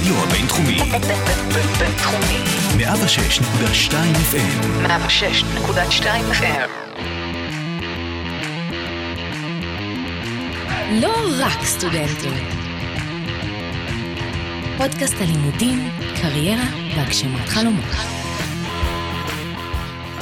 הרדיו 0.00 0.24
הבינתחומי. 0.24 0.78
בינתחומי. 1.78 2.38
106.2 2.78 3.92
FM. 4.32 4.86
106.2 4.86 6.04
FM. 6.32 6.70
לא 10.92 11.12
רק 11.40 11.64
סטודנטים. 11.64 12.32
פודקאסט 14.78 15.14
הלימודים, 15.20 15.88
קריירה 16.20 16.64
והגשמת 16.96 17.48
חלומות. 17.48 17.84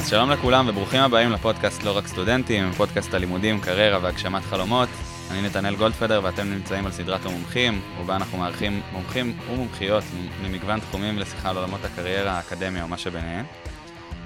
שלום 0.09 0.31
לכולם 0.31 0.67
וברוכים 0.69 1.01
הבאים 1.01 1.31
לפודקאסט 1.31 1.83
לא 1.83 1.97
רק 1.97 2.07
סטודנטים, 2.07 2.71
פודקאסט 2.71 3.13
הלימודים, 3.13 3.59
קריירה 3.59 3.99
והגשמת 4.01 4.43
חלומות. 4.43 4.89
אני 5.31 5.41
נתנאל 5.41 5.75
גולדפדר 5.75 6.21
ואתם 6.23 6.49
נמצאים 6.49 6.85
על 6.85 6.91
סדרת 6.91 7.25
המומחים, 7.25 7.81
ובה 8.01 8.15
אנחנו 8.15 8.37
מארחים 8.37 8.81
מומחים 8.91 9.33
ומומחיות 9.49 10.03
ממגוון 10.43 10.79
תחומים 10.79 11.19
לשיחה 11.19 11.49
על 11.49 11.57
עולמות 11.57 11.85
הקריירה, 11.85 12.31
האקדמיה 12.31 12.83
או 12.83 12.87
מה 12.87 12.97
שביניהן. 12.97 13.45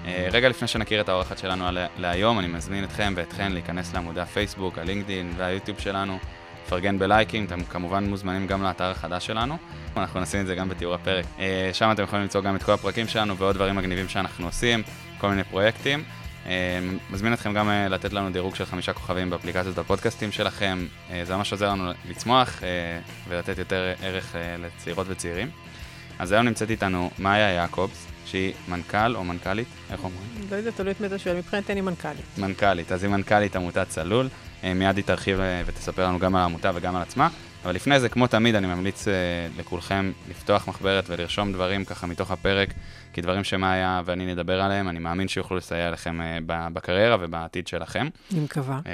אה, 0.05 0.27
רגע 0.31 0.49
לפני 0.49 0.67
שנכיר 0.67 1.01
את 1.01 1.09
האורחת 1.09 1.37
שלנו 1.37 1.65
להיום, 1.97 2.39
אני 2.39 2.47
מזמין 2.47 2.83
אתכם 2.83 3.13
ואתכן 3.15 3.51
להיכנס 3.51 3.93
לעמודי 3.93 4.21
הפייסבוק, 4.21 4.77
הלינקדאין 4.77 5.33
והיוטיוב 5.37 5.79
שלנו, 5.79 6.17
לפרגן 6.65 6.99
בלייקים, 6.99 7.45
אתם 7.45 7.63
כמובן 7.63 8.03
מוזמנים 8.03 8.47
גם 8.47 8.63
לאתר 8.63 8.91
החדש 8.91 9.25
שלנו. 9.25 9.57
אנחנו 9.97 10.19
נשים 10.19 10.41
את 10.41 10.47
זה 10.47 10.55
גם 10.55 10.69
בתיאור 10.69 10.93
הפרק. 10.93 11.25
אה, 11.39 11.69
שם 11.73 11.91
אתם 11.91 12.03
יכולים 12.03 12.23
למצוא 12.23 12.41
גם 12.41 12.55
את 12.55 12.63
כל 12.63 12.71
הפרקים 12.71 13.07
שלנו 13.07 13.37
ועוד 13.37 13.55
דברים 13.55 13.75
מגניבים 13.75 14.09
שאנחנו 14.09 14.45
עושים, 14.45 14.83
כל 15.17 15.29
מיני 15.29 15.43
פרויקטים. 15.43 16.03
אה, 16.45 16.79
מזמין 17.09 17.33
אתכם 17.33 17.53
גם 17.53 17.69
אה, 17.69 17.89
לתת 17.89 18.13
לנו 18.13 18.29
דירוג 18.29 18.55
של 18.55 18.65
חמישה 18.65 18.93
כוכבים 18.93 19.29
באפליקציות 19.29 19.77
הפודקאסטים 19.77 20.31
שלכם, 20.31 20.85
אה, 21.11 21.25
זה 21.25 21.35
ממש 21.35 21.51
עוזר 21.51 21.69
לנו 21.69 21.91
לצמוח 22.09 22.63
ולתת 23.27 23.57
יותר 23.57 23.93
ערך 24.01 24.35
לצעירות 24.59 25.07
וצעירים. 25.09 25.49
אז 26.19 26.31
היום 26.31 26.45
נמצאת 26.45 26.69
איתנו 26.69 27.09
מאיה 27.19 27.49
יעקובס, 27.49 28.07
שהיא 28.25 28.53
מנכ"ל 28.67 29.15
או 29.15 29.23
מנכ"לית, 29.23 29.67
איך 29.91 30.03
אומרים? 30.03 30.29
לא 30.51 30.55
יודעת, 30.55 30.75
תלוי 30.75 30.91
את 30.91 31.01
מי 31.01 31.07
אתה 31.07 31.19
שואל, 31.19 31.35
מבחינתי 31.35 31.71
אני 31.71 31.81
מנכ"לית. 31.81 32.25
מנכ"לית, 32.37 32.91
אז 32.91 33.03
היא 33.03 33.11
מנכ"לית 33.11 33.55
עמותת 33.55 33.89
צלול, 33.89 34.29
מיד 34.63 34.97
היא 34.97 35.05
תרחיב 35.05 35.39
ותספר 35.65 36.07
לנו 36.07 36.19
גם 36.19 36.35
על 36.35 36.41
העמותה 36.41 36.71
וגם 36.75 36.95
על 36.95 37.01
עצמה. 37.01 37.29
אבל 37.63 37.75
לפני 37.75 37.99
זה, 37.99 38.09
כמו 38.09 38.27
תמיד, 38.27 38.55
אני 38.55 38.67
ממליץ 38.67 39.07
לכולכם 39.57 40.11
לפתוח 40.29 40.67
מחברת 40.67 41.03
ולרשום 41.07 41.53
דברים 41.53 41.85
ככה 41.85 42.07
מתוך 42.07 42.31
הפרק. 42.31 42.73
כי 43.13 43.21
דברים 43.21 43.43
שמאיה 43.43 44.01
ואני 44.05 44.33
נדבר 44.33 44.61
עליהם, 44.61 44.89
אני 44.89 44.99
מאמין 44.99 45.27
שיוכלו 45.27 45.57
לסייע 45.57 45.91
לכם 45.91 46.19
uh, 46.21 46.43
בקריירה 46.47 47.17
ובעתיד 47.19 47.67
שלכם. 47.67 48.07
אני 48.31 48.39
מקווה. 48.39 48.79
Uh, 48.83 48.87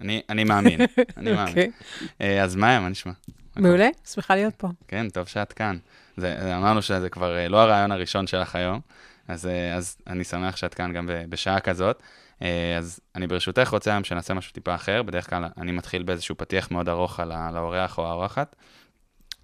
אני, 0.00 0.22
אני 0.28 0.44
מאמין, 0.44 0.80
אני 1.16 1.32
מאמין. 1.32 1.54
Okay. 1.54 1.58
אוקיי. 1.58 1.70
Uh, 2.18 2.42
אז 2.42 2.56
מאיה, 2.56 2.80
מה 2.80 2.88
נשמע? 2.88 3.12
מעולה, 3.56 3.88
שמחה 4.14 4.34
להיות 4.34 4.54
פה. 4.54 4.68
כן, 4.88 5.08
טוב 5.08 5.26
שאת 5.26 5.52
כאן. 5.52 5.78
זה, 6.16 6.56
אמרנו 6.56 6.82
שזה 6.82 7.08
כבר 7.08 7.36
uh, 7.46 7.48
לא 7.48 7.58
הרעיון 7.60 7.92
הראשון 7.92 8.26
שלך 8.26 8.56
היום, 8.56 8.80
אז, 9.28 9.44
uh, 9.44 9.76
אז 9.76 9.96
אני 10.06 10.24
שמח 10.24 10.56
שאת 10.56 10.74
כאן 10.74 10.92
גם 10.92 11.10
בשעה 11.28 11.60
כזאת. 11.60 12.02
Uh, 12.40 12.42
אז 12.78 13.00
אני 13.14 13.26
ברשותך 13.26 13.68
רוצה 13.68 13.90
היום 13.90 14.04
שנעשה 14.04 14.34
משהו 14.34 14.52
טיפה 14.52 14.74
אחר, 14.74 15.02
בדרך 15.02 15.30
כלל 15.30 15.44
אני 15.58 15.72
מתחיל 15.72 16.02
באיזשהו 16.02 16.36
פתיח 16.36 16.70
מאוד 16.70 16.88
ארוך 16.88 17.20
על 17.20 17.32
האורח 17.32 17.98
או 17.98 18.06
האורחת. 18.06 18.56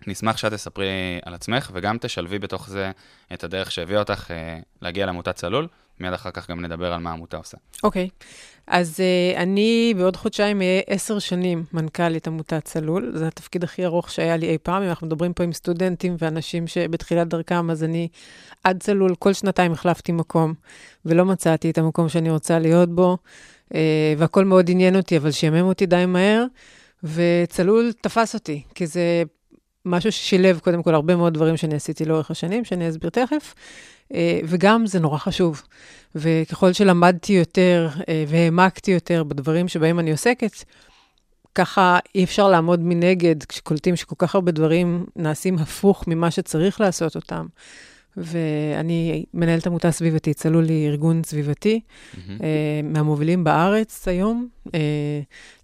נשמח 0.07 0.37
שאת 0.37 0.53
תספרי 0.53 0.87
על 1.25 1.35
עצמך, 1.35 1.71
וגם 1.75 1.99
תשלבי 2.01 2.39
בתוך 2.39 2.69
זה 2.69 2.91
את 3.33 3.45
הדרך 3.45 3.73
שהביאה 3.73 3.99
אותך 3.99 4.31
אה, 4.31 4.59
להגיע 4.83 5.07
לעמותת 5.07 5.35
צלול. 5.35 5.69
מיד 6.01 6.13
אחר 6.13 6.31
כך 6.31 6.51
גם 6.51 6.61
נדבר 6.61 6.93
על 6.93 7.01
מה 7.01 7.11
העמותה 7.11 7.37
עושה. 7.37 7.57
אוקיי. 7.83 8.09
Okay. 8.13 8.25
אז 8.67 8.97
uh, 8.97 9.39
אני 9.39 9.95
בעוד 9.97 10.17
חודשיים 10.17 10.61
אהיה 10.61 10.83
עשר 10.87 11.19
שנים 11.19 11.65
מנכ"לית 11.73 12.27
עמותת 12.27 12.65
צלול. 12.65 13.13
זה 13.15 13.27
התפקיד 13.27 13.65
הכי 13.65 13.85
ארוך 13.85 14.11
שהיה 14.11 14.37
לי 14.37 14.49
אי 14.49 14.59
פעם. 14.63 14.83
אם 14.83 14.89
אנחנו 14.89 15.07
מדברים 15.07 15.33
פה 15.33 15.45
עם 15.45 15.53
סטודנטים 15.53 16.17
ואנשים 16.19 16.67
שבתחילת 16.67 17.29
דרכם, 17.29 17.71
אז 17.71 17.85
אני 17.85 18.09
עד 18.65 18.83
צלול 18.83 19.15
כל 19.15 19.33
שנתיים 19.33 19.73
החלפתי 19.73 20.13
מקום, 20.13 20.55
ולא 21.05 21.25
מצאתי 21.25 21.71
את 21.71 21.79
המקום 21.79 22.09
שאני 22.09 22.31
רוצה 22.31 22.59
להיות 22.59 22.89
בו, 22.89 23.17
uh, 23.69 23.75
והכל 24.19 24.45
מאוד 24.45 24.71
עניין 24.71 24.97
אותי, 24.97 25.17
אבל 25.17 25.31
שיאמם 25.31 25.67
אותי 25.67 25.87
די 25.87 26.07
מהר. 26.07 26.45
וצלול 27.05 27.93
תפס 28.01 28.35
אותי, 28.35 28.63
כי 28.75 28.87
זה 28.87 29.23
משהו 29.87 30.13
ששילב 30.13 30.59
קודם 30.59 30.83
כל 30.83 30.95
הרבה 30.95 31.17
מאוד 31.17 31.35
דברים 31.35 31.57
שאני 31.57 31.75
עשיתי 31.75 32.05
לאורך 32.05 32.31
השנים, 32.31 32.65
שאני 32.65 32.89
אסביר 32.89 33.11
תכף, 33.11 33.55
אה, 34.15 34.41
וגם 34.45 34.87
זה 34.87 35.01
נורא 35.01 35.19
חשוב. 35.19 35.63
וככל 36.15 36.73
שלמדתי 36.73 37.33
יותר 37.33 37.89
אה, 38.09 38.25
והעמקתי 38.29 38.91
יותר 38.91 39.25
בדברים 39.25 39.69
שבהם 39.69 39.99
אני 39.99 40.11
עוסקת, 40.11 40.65
ככה 41.55 41.99
אי 42.15 42.25
אפשר 42.25 42.49
לעמוד 42.49 42.81
מנגד 42.81 43.45
כשקולטים 43.45 43.97
שכל 43.97 44.15
כך 44.19 44.35
הרבה 44.35 44.53
דברים 44.53 45.07
נעשים 45.17 45.59
הפוך 45.59 46.05
ממה 46.07 46.31
שצריך 46.31 46.81
לעשות 46.81 47.17
אותם. 47.17 47.47
ואני 48.17 49.25
מנהלת 49.35 49.67
עמותה 49.67 49.91
סביבתית, 49.91 50.37
צלול 50.37 50.65
לי 50.65 50.87
ארגון 50.89 51.23
סביבתי, 51.25 51.81
mm-hmm. 51.81 52.19
מהמובילים 52.85 53.45
בארץ 53.45 54.09
היום, 54.09 54.49
אה, 54.75 54.81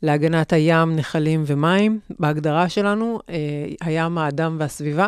להגנת 0.03 0.53
הים, 0.53 0.97
נחלים 0.97 1.45
ומים. 1.47 2.01
בהגדרה 2.21 2.69
שלנו, 2.69 3.21
אה, 3.29 3.35
הים, 3.81 4.19
האדם 4.19 4.57
והסביבה. 4.61 5.07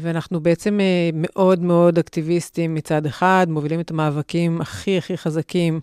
ואנחנו 0.00 0.40
בעצם 0.40 0.80
מאוד 1.14 1.62
מאוד 1.62 1.98
אקטיביסטים 1.98 2.74
מצד 2.74 3.06
אחד, 3.06 3.46
מובילים 3.50 3.80
את 3.80 3.90
המאבקים 3.90 4.60
הכי 4.60 4.98
הכי 4.98 5.16
חזקים. 5.16 5.80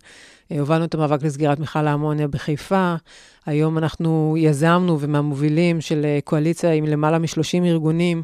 הובלנו 0.49 0.85
את 0.85 0.93
המאבק 0.93 1.23
לסגירת 1.23 1.59
מכל 1.59 1.87
האמוניה 1.87 2.27
בחיפה. 2.27 2.95
היום 3.45 3.77
אנחנו 3.77 4.35
יזמנו 4.37 4.99
ומהמובילים 4.99 5.81
של 5.81 6.05
קואליציה 6.23 6.73
עם 6.73 6.85
למעלה 6.85 7.19
מ-30 7.19 7.65
ארגונים. 7.65 8.23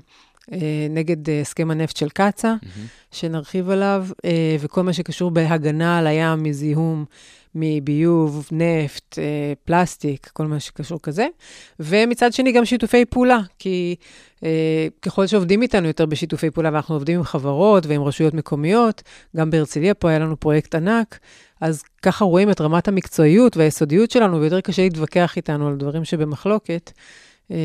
אה, 0.52 0.88
נגד 0.90 1.30
אה, 1.30 1.42
הסכם 1.42 1.72
הנפט 1.72 1.98
של 1.98 2.09
קצא"א, 2.09 2.54
mm-hmm. 2.66 2.80
שנרחיב 3.12 3.70
עליו, 3.70 4.08
אה, 4.26 4.56
וכל 4.59 4.81
מה 4.81 4.94
שקשור 4.94 5.31
בהגנה 5.31 5.98
על 5.98 6.08
הים 6.08 6.44
מזיהום, 6.44 7.06
מביוב, 7.56 8.50
נפט, 8.52 9.18
פלסטיק, 9.66 10.30
כל 10.34 10.46
מה 10.46 10.59
שקשור 10.59 11.00
כזה. 11.02 11.28
ומצד 11.80 12.34
שני, 12.34 12.52
גם 12.52 12.66
שיתופי 12.66 13.06
פעולה, 13.06 13.40
כי 13.59 13.96
ככל 15.02 15.28
שעובדים 15.28 15.62
איתנו 15.62 15.88
יותר 15.88 16.06
בשיתופי 16.06 16.52
פעולה, 16.52 16.70
ואנחנו 16.74 16.96
עובדים 16.96 17.18
עם 17.18 17.24
חברות 17.24 17.86
ועם 17.86 18.02
רשויות 18.04 18.34
מקומיות, 18.34 19.04
גם 19.38 19.50
בהרצליה 19.52 19.94
פה 19.94 20.10
היה 20.10 20.20
לנו 20.20 20.40
פרויקט 20.40 20.75
ענק, 20.75 21.20
אז 21.62 21.84
ככה 22.02 22.25
רואים 22.25 22.52
את 22.52 22.62
רמת 22.62 22.88
המקצועיות 22.88 23.58
והיסודיות 23.58 24.12
שלנו, 24.12 24.42
ויותר 24.42 24.62
קשה 24.62 24.84
להתווכח 24.84 25.36
איתנו 25.38 25.68
על 25.68 25.75
דברים 25.75 26.06
שבמחלוקת. 26.06 26.92
אה, 27.52 27.58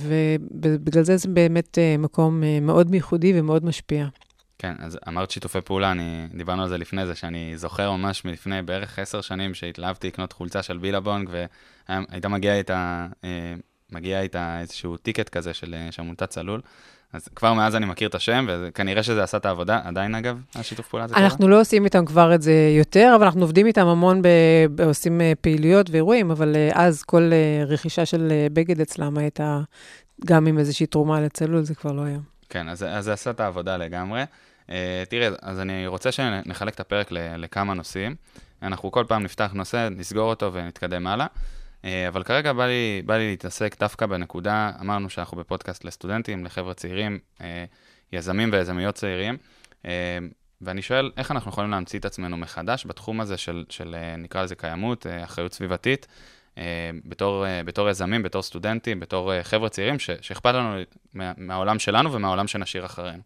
ובגלל 0.00 1.02
זה 1.02 1.16
זה 1.16 1.28
באמת 1.28 1.78
אה, 1.78 1.96
מקום 1.98 2.44
אה, 2.44 2.58
מאוד 2.60 2.94
ייחודי 2.94 3.40
ומאוד 3.40 3.64
משפיע. 3.64 4.06
כן, 4.58 4.74
אז 4.78 4.98
אמרת 5.08 5.30
שיתופי 5.30 5.60
פעולה, 5.60 5.90
אני, 5.90 6.26
דיברנו 6.34 6.62
על 6.62 6.68
זה 6.68 6.78
לפני 6.78 7.06
זה, 7.06 7.14
שאני 7.14 7.52
זוכר 7.56 7.92
ממש 7.92 8.24
מלפני 8.24 8.62
בערך 8.62 8.98
עשר 8.98 9.20
שנים 9.20 9.54
שהתלהבתי 9.54 10.06
לקנות 10.06 10.32
חולצה 10.32 10.62
של 10.62 10.78
בילבונג, 10.78 11.30
והייתה 11.88 12.28
מגיעה 12.28 12.56
איתה, 12.56 13.06
מגיעה 13.92 14.20
איתה 14.20 14.60
איזשהו 14.60 14.96
טיקט 14.96 15.28
כזה 15.28 15.54
של 15.54 15.74
עמותת 15.98 16.28
צלול. 16.28 16.60
אז 17.12 17.28
כבר 17.36 17.52
מאז 17.52 17.76
אני 17.76 17.86
מכיר 17.86 18.08
את 18.08 18.14
השם, 18.14 18.46
וכנראה 18.48 19.02
שזה 19.02 19.22
עשה 19.22 19.36
את 19.36 19.46
העבודה. 19.46 19.80
עדיין, 19.84 20.14
אגב, 20.14 20.40
השיתוף 20.54 20.88
פעולה 20.88 21.04
הזה 21.04 21.14
קורה? 21.14 21.26
אנחנו 21.26 21.48
לא 21.48 21.60
עושים 21.60 21.84
איתם 21.84 22.04
כבר 22.04 22.34
את 22.34 22.42
זה 22.42 22.52
יותר, 22.78 23.12
אבל 23.16 23.24
אנחנו 23.24 23.40
עובדים 23.40 23.66
איתם 23.66 23.86
המון, 23.86 24.22
ב... 24.22 24.28
עושים 24.84 25.20
אה, 25.20 25.32
פעילויות 25.40 25.90
ואירועים, 25.90 26.30
אבל 26.30 26.56
אה, 26.56 26.70
אז 26.74 27.02
כל 27.02 27.30
אה, 27.32 27.64
רכישה 27.64 28.06
של 28.06 28.32
בגד 28.52 28.80
אצלם 28.80 29.18
הייתה 29.18 29.60
גם 30.24 30.46
עם 30.46 30.58
איזושהי 30.58 30.86
תרומה 30.86 31.20
לצלול, 31.20 31.62
זה 31.62 31.74
כבר 31.74 31.92
לא 31.92 32.02
היה. 32.02 32.18
כן, 32.48 32.68
אז, 32.68 32.84
אז 32.88 33.04
זה 33.04 33.12
עשה 33.12 33.30
את 33.30 33.40
העבודה 33.40 33.76
לגמרי. 33.76 34.24
Uh, 34.66 34.72
תראה, 35.08 35.28
אז 35.42 35.60
אני 35.60 35.86
רוצה 35.86 36.12
שנחלק 36.12 36.74
את 36.74 36.80
הפרק 36.80 37.08
לכמה 37.12 37.74
נושאים. 37.74 38.14
אנחנו 38.62 38.90
כל 38.90 39.04
פעם 39.08 39.22
נפתח 39.22 39.50
נושא, 39.54 39.88
נסגור 39.90 40.30
אותו 40.30 40.52
ונתקדם 40.52 41.06
הלאה. 41.06 41.26
אה, 41.84 42.08
אבל 42.08 42.22
כרגע 42.22 42.52
בא 42.52 42.66
לי, 42.66 43.02
בא 43.06 43.16
לי 43.16 43.30
להתעסק 43.30 43.76
דווקא 43.80 44.06
בנקודה, 44.06 44.70
אמרנו 44.80 45.10
שאנחנו 45.10 45.36
בפודקאסט 45.36 45.84
לסטודנטים, 45.84 46.44
לחבר'ה 46.44 46.74
צעירים, 46.74 47.18
אה, 47.40 47.64
יזמים 48.12 48.50
ויזמיות 48.52 48.94
צעירים, 48.94 49.36
אה, 49.86 50.18
ואני 50.60 50.82
שואל, 50.82 51.10
איך 51.16 51.30
אנחנו 51.30 51.50
יכולים 51.50 51.70
להמציא 51.70 51.98
את 51.98 52.04
עצמנו 52.04 52.36
מחדש 52.36 52.86
בתחום 52.86 53.20
הזה 53.20 53.36
של, 53.36 53.64
של 53.68 53.96
נקרא 54.18 54.42
לזה 54.42 54.54
קיימות, 54.54 55.06
אחריות 55.24 55.52
סביבתית, 55.52 56.06
בתור, 57.04 57.44
בתור 57.64 57.88
יזמים, 57.88 58.22
בתור 58.22 58.42
סטודנטים, 58.42 59.00
בתור 59.00 59.42
חבר'ה 59.42 59.68
צעירים, 59.68 59.98
שאכפת 59.98 60.54
לנו 60.54 60.76
מה, 61.14 61.32
מהעולם 61.36 61.78
שלנו 61.78 62.12
ומהעולם 62.12 62.46
שנשאיר 62.46 62.86
אחרינו. 62.86 63.22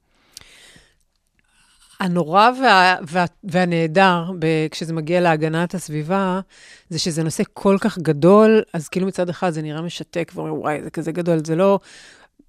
הנורא 2.00 2.50
וה, 2.62 2.96
וה, 3.08 3.24
והנהדר 3.44 4.24
כשזה 4.70 4.92
מגיע 4.92 5.20
להגנת 5.20 5.74
הסביבה, 5.74 6.40
זה 6.88 6.98
שזה 6.98 7.22
נושא 7.22 7.42
כל 7.52 7.76
כך 7.80 7.98
גדול, 7.98 8.62
אז 8.72 8.88
כאילו 8.88 9.06
מצד 9.06 9.28
אחד 9.28 9.50
זה 9.50 9.62
נראה 9.62 9.82
משתק, 9.82 10.32
ואומרים, 10.34 10.54
וואי, 10.58 10.82
זה 10.82 10.90
כזה 10.90 11.12
גדול, 11.12 11.44
זה 11.44 11.56
לא... 11.56 11.78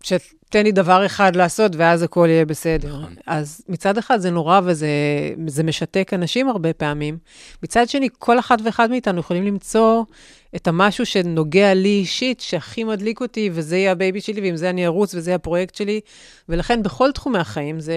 שתן 0.04 0.64
לי 0.64 0.72
דבר 0.72 1.06
אחד 1.06 1.36
לעשות 1.36 1.76
ואז 1.76 2.04
הכל 2.04 2.28
יהיה 2.30 2.46
בסדר. 2.46 2.98
נכון. 2.98 3.16
אז 3.28 3.62
מצד 3.70 3.98
אחד 3.98 4.18
זה 4.18 4.30
נורא 4.30 4.62
וזה 4.64 5.64
משתק 5.64 6.12
אנשים 6.14 6.50
הרבה 6.50 6.74
פעמים. 6.74 7.18
מצד 7.64 7.90
שני, 7.90 8.10
כל 8.20 8.40
אחת 8.40 8.60
ואחד 8.64 8.90
מאיתנו 8.90 9.20
יכולים 9.20 9.44
למצוא 9.46 10.04
את 10.56 10.68
המשהו 10.68 11.06
שנוגע 11.06 11.74
לי 11.74 11.90
אישית, 11.90 12.40
שהכי 12.40 12.84
מדליק 12.84 13.22
אותי, 13.22 13.50
וזה 13.54 13.78
יהיה 13.78 13.92
ה 13.92 13.98
baby 13.98 14.22
שלי, 14.22 14.42
ועם 14.42 14.56
זה 14.56 14.70
אני 14.70 14.86
ארוץ, 14.86 15.16
וזה 15.16 15.36
הפרויקט 15.36 15.76
שלי. 15.76 16.02
ולכן 16.50 16.84
בכל 16.84 17.12
תחומי 17.12 17.40
החיים, 17.40 17.80
זה 17.80 17.96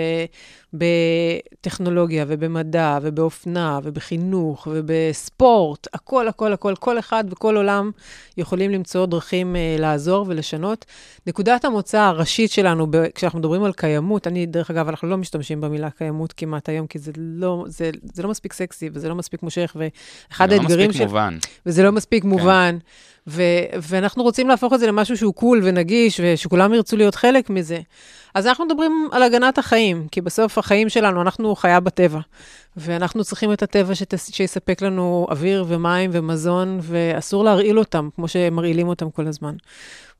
בטכנולוגיה 0.72 2.24
ובמדע 2.28 2.98
ובאופנה 3.02 3.78
ובחינוך 3.82 4.68
ובספורט, 4.70 5.86
הכל, 5.94 6.28
הכל, 6.28 6.52
הכל, 6.52 6.74
כל 6.78 6.98
אחד 6.98 7.24
וכל 7.30 7.56
עולם 7.56 7.90
יכולים 8.36 8.70
למצוא 8.70 9.06
דרכים 9.06 9.56
uh, 9.56 9.80
לעזור 9.80 10.26
ולשנות. 10.28 10.84
נקודת 11.26 11.64
המוצא 11.64 12.00
הראשית 12.00 12.50
שלנו, 12.50 12.86
ב- 12.90 13.08
כשאנחנו 13.14 13.38
מדברים 13.38 13.64
על 13.64 13.72
קיימות, 13.72 14.26
אני, 14.26 14.46
דרך 14.46 14.70
אגב, 14.70 14.88
אנחנו 14.88 15.08
לא 15.08 15.16
משתמשים 15.16 15.60
במילה 15.60 15.90
קיימות 15.90 16.32
כמעט 16.32 16.68
היום, 16.68 16.86
כי 16.86 16.98
זה 16.98 17.12
לא, 17.16 17.64
זה, 17.68 17.90
זה 18.14 18.22
לא 18.22 18.28
מספיק 18.28 18.52
סקסי 18.52 18.90
וזה 18.92 19.08
לא 19.08 19.14
מספיק 19.14 19.42
מושך, 19.42 19.76
ואחד 19.78 20.50
זה 20.50 20.56
לא 20.56 20.60
האתגרים 20.60 20.90
מספיק 20.90 21.06
מובן. 21.06 21.38
וזה 21.66 21.82
לא 21.82 21.92
מספיק 21.92 22.24
מובן. 22.24 22.78
ו- 23.26 23.42
ואנחנו 23.82 24.22
רוצים 24.22 24.48
להפוך 24.48 24.72
את 24.72 24.80
זה 24.80 24.86
למשהו 24.86 25.16
שהוא 25.16 25.34
קול 25.34 25.60
ונגיש, 25.64 26.20
ושכולם 26.24 26.74
ירצו 26.74 26.96
להיות 26.96 27.14
חלק 27.14 27.50
מזה. 27.50 27.78
אז 28.34 28.46
אנחנו 28.46 28.64
מדברים 28.64 29.08
על 29.12 29.22
הגנת 29.22 29.58
החיים, 29.58 30.06
כי 30.12 30.20
בסוף 30.20 30.58
החיים 30.58 30.88
שלנו, 30.88 31.22
אנחנו 31.22 31.56
חיה 31.56 31.80
בטבע, 31.80 32.20
ואנחנו 32.76 33.24
צריכים 33.24 33.52
את 33.52 33.62
הטבע 33.62 33.94
שתס- 33.94 34.30
שיספק 34.34 34.82
לנו 34.82 35.26
אוויר 35.30 35.64
ומים 35.68 36.10
ומזון, 36.12 36.78
ואסור 36.82 37.44
להרעיל 37.44 37.78
אותם, 37.78 38.08
כמו 38.16 38.28
שמרעילים 38.28 38.88
אותם 38.88 39.10
כל 39.10 39.26
הזמן. 39.26 39.54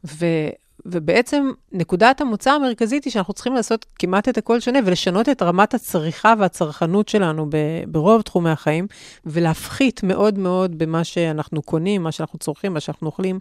ו- 0.04 0.48
ובעצם 0.86 1.50
נקודת 1.72 2.20
המוצא 2.20 2.50
המרכזית 2.50 3.04
היא 3.04 3.12
שאנחנו 3.12 3.34
צריכים 3.34 3.54
לעשות 3.54 3.86
כמעט 3.98 4.28
את 4.28 4.38
הכל 4.38 4.60
שונה 4.60 4.78
ולשנות 4.84 5.28
את 5.28 5.42
רמת 5.42 5.74
הצריכה 5.74 6.34
והצרכנות 6.38 7.08
שלנו 7.08 7.46
ברוב 7.88 8.22
תחומי 8.22 8.50
החיים, 8.50 8.86
ולהפחית 9.26 10.02
מאוד 10.02 10.38
מאוד 10.38 10.78
במה 10.78 11.04
שאנחנו 11.04 11.62
קונים, 11.62 12.02
מה 12.02 12.12
שאנחנו 12.12 12.38
צורכים, 12.38 12.74
מה 12.74 12.80
שאנחנו 12.80 13.06
אוכלים. 13.06 13.38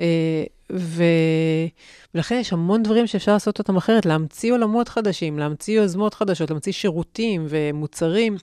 אה, 0.00 0.44
ו... 0.72 1.02
ולכן 2.14 2.34
יש 2.34 2.52
המון 2.52 2.82
דברים 2.82 3.06
שאפשר 3.06 3.32
לעשות 3.32 3.58
אותם 3.58 3.76
אחרת, 3.76 4.06
להמציא 4.06 4.52
עולמות 4.52 4.88
חדשים, 4.88 5.38
להמציא 5.38 5.76
יוזמות 5.76 6.14
חדשות, 6.14 6.50
להמציא 6.50 6.72
שירותים 6.72 7.46
ומוצרים, 7.48 8.36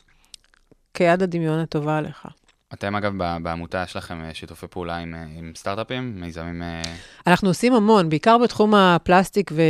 כיד 0.93 1.23
הדמיון 1.23 1.59
הטובה 1.59 1.97
עליך. 1.97 2.27
אתם, 2.73 2.95
אגב, 2.95 3.13
בעמותה 3.43 3.83
יש 3.85 3.95
לכם 3.95 4.21
אה, 4.21 4.33
שיתופי 4.33 4.67
פעולה 4.67 4.97
עם, 4.97 5.15
אה, 5.15 5.25
עם 5.37 5.51
סטארט-אפים, 5.55 6.13
מיזמים... 6.15 6.63
אה, 6.63 6.81
אנחנו 7.27 7.47
עושים 7.47 7.73
המון, 7.73 8.09
בעיקר 8.09 8.37
בתחום 8.37 8.75
הפלסטיק 8.75 9.51
ו- 9.53 9.61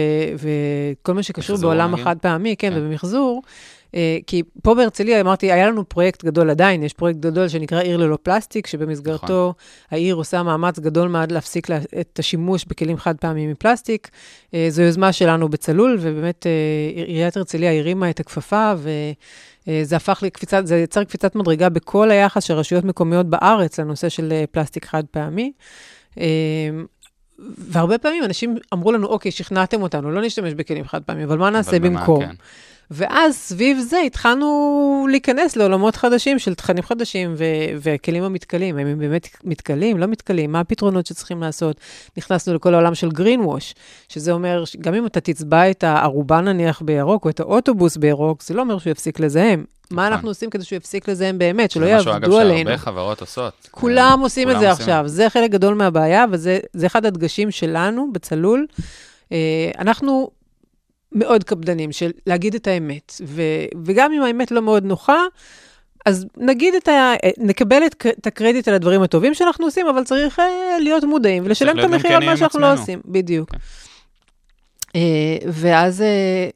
וכל 1.01 1.13
מה 1.13 1.23
שקשור 1.23 1.55
מחזור, 1.55 1.69
בעולם? 1.71 1.93
החד 1.93 2.17
פעמי, 2.21 2.55
כן, 2.59 2.69
כן. 2.69 2.77
ובמחזור. 2.77 3.41
אה, 3.95 4.17
כי 4.27 4.43
פה 4.63 4.75
בהרצליה, 4.75 5.21
אמרתי, 5.21 5.51
היה 5.51 5.67
לנו 5.67 5.89
פרויקט 5.89 6.23
גדול 6.25 6.49
עדיין, 6.49 6.83
יש 6.83 6.93
פרויקט 6.93 7.19
גדול 7.19 7.47
שנקרא 7.47 7.81
עיר 7.81 7.97
lלא 7.97 8.17
פלסטיק, 8.23 8.67
שבמסגרתו 8.67 9.25
נכון. 9.25 9.51
העיר 9.91 10.15
עושה 10.15 10.43
מאמץ 10.43 10.79
גדול 10.79 11.07
מאוד 11.07 11.31
להפסיק 11.31 11.69
לה- 11.69 11.79
את 12.01 12.19
השימוש 12.19 12.65
בכלים 12.65 12.97
חד 12.97 13.15
פעמיים 13.17 13.51
מפלסטיק. 13.51 14.09
אה, 14.53 14.65
זו 14.69 14.81
יוזמה 14.81 15.13
שלנו 15.13 15.49
בצלול, 15.49 15.97
ובאמת 16.01 16.47
אה, 16.47 16.51
עיריית 17.05 17.37
הרצליה 17.37 17.79
הרימה 17.79 18.09
את 18.09 18.19
הכפפה, 18.19 18.73
וזה 19.67 19.95
הפך 19.95 20.19
לקפיצת, 20.25 20.67
זה 20.67 20.77
יצר 20.77 21.03
קפיצת 21.03 21.35
מדרגה 21.35 21.69
בכל 21.69 22.11
היחס 22.11 22.43
של 22.43 22.53
רשויות 22.53 22.83
מקומיות 22.83 23.25
בארץ 23.29 23.79
לנושא 23.79 24.09
של 24.09 24.33
פלסטיק 24.51 24.85
חד 24.85 25.03
פעמי. 25.11 25.51
והרבה 27.57 27.97
פעמים 27.97 28.23
אנשים 28.23 28.55
אמרו 28.73 28.91
לנו, 28.91 29.07
אוקיי, 29.07 29.31
שכנעתם 29.31 29.81
אותנו, 29.81 30.11
לא 30.11 30.21
נשתמש 30.21 30.53
בכלים 30.53 30.85
חד 30.85 31.03
פעמיים, 31.03 31.27
אבל 31.27 31.37
מה 31.37 31.49
נעשה 31.49 31.79
במקום? 31.79 32.25
כן. 32.25 32.35
ואז 32.93 33.35
סביב 33.35 33.79
זה 33.79 33.99
התחלנו 33.99 35.07
להיכנס 35.09 35.55
לעולמות 35.55 35.95
חדשים 35.95 36.39
של 36.39 36.53
תכנים 36.53 36.83
חדשים 36.83 37.33
ו- 37.37 37.43
והכלים 37.81 38.23
המתכלים. 38.23 38.77
האם 38.77 38.87
הם 38.87 38.99
באמת 38.99 39.27
מתכלים, 39.43 39.97
לא 39.97 40.05
מתכלים, 40.05 40.51
מה 40.51 40.59
הפתרונות 40.59 41.05
שצריכים 41.05 41.41
לעשות? 41.41 41.77
נכנסנו 42.17 42.53
לכל 42.53 42.73
העולם 42.73 42.95
של 42.95 43.09
green 43.09 43.45
wash, 43.47 43.73
שזה 44.09 44.31
אומר, 44.31 44.63
גם 44.81 44.93
אם 44.93 45.05
אתה 45.05 45.19
תצבע 45.19 45.71
את 45.71 45.83
הערובה 45.83 46.41
נניח 46.41 46.81
בירוק, 46.81 47.25
או 47.25 47.29
את 47.29 47.39
האוטובוס 47.39 47.97
בירוק, 47.97 48.43
זה 48.43 48.53
לא 48.53 48.61
אומר 48.61 48.79
שהוא 48.79 48.91
יפסיק 48.91 49.19
לזהם. 49.19 49.65
מה 49.91 50.01
נכון. 50.01 50.13
אנחנו 50.13 50.29
עושים 50.29 50.49
כדי 50.49 50.63
שהוא 50.63 50.77
יפסיק 50.77 51.07
לזהם 51.07 51.37
באמת, 51.37 51.71
שלא 51.71 51.85
זה 51.85 51.95
משהו, 51.95 52.11
יעבדו 52.11 52.27
אגב, 52.27 52.39
עלינו? 52.39 52.69
שהרבה 52.69 52.77
חברות 52.77 53.21
עושות. 53.21 53.53
כולם 53.71 54.15
אה, 54.19 54.23
עושים 54.23 54.51
את 54.51 54.59
זה 54.59 54.71
עכשיו, 54.71 55.03
זה 55.05 55.29
חלק 55.29 55.51
גדול 55.51 55.73
מהבעיה, 55.73 56.25
וזה 56.31 56.59
זה 56.73 56.85
אחד 56.85 57.05
הדגשים 57.05 57.51
שלנו 57.51 58.09
בצלול. 58.13 58.65
אה, 59.31 59.71
אנחנו 59.79 60.29
מאוד 61.13 61.43
קפדנים 61.43 61.91
של 61.91 62.11
להגיד 62.27 62.55
את 62.55 62.67
האמת, 62.67 63.13
ו, 63.25 63.41
וגם 63.85 64.13
אם 64.13 64.21
האמת 64.21 64.51
לא 64.51 64.61
מאוד 64.61 64.83
נוחה, 64.83 65.21
אז 66.05 66.25
נגיד 66.37 66.75
את 66.75 66.87
ה... 66.87 67.13
נקבל 67.37 67.85
את, 67.85 68.05
את 68.19 68.27
הקרדיט 68.27 68.67
על 68.67 68.73
הדברים 68.73 69.01
הטובים 69.01 69.33
שאנחנו 69.33 69.65
עושים, 69.65 69.87
אבל 69.87 70.03
צריך 70.03 70.39
אה, 70.39 70.79
להיות 70.79 71.03
מודעים 71.03 71.45
ולשלם 71.45 71.79
את 71.79 71.83
המחיר 71.83 72.11
על 72.11 72.17
כנים 72.17 72.29
מה 72.29 72.37
שאנחנו 72.37 72.59
לא 72.59 72.65
עצמנו. 72.65 72.81
עושים, 72.81 73.01
בדיוק. 73.05 73.51
כן. 73.51 73.57
אה, 74.95 75.37
ואז, 75.47 76.01
אה, 76.01 76.49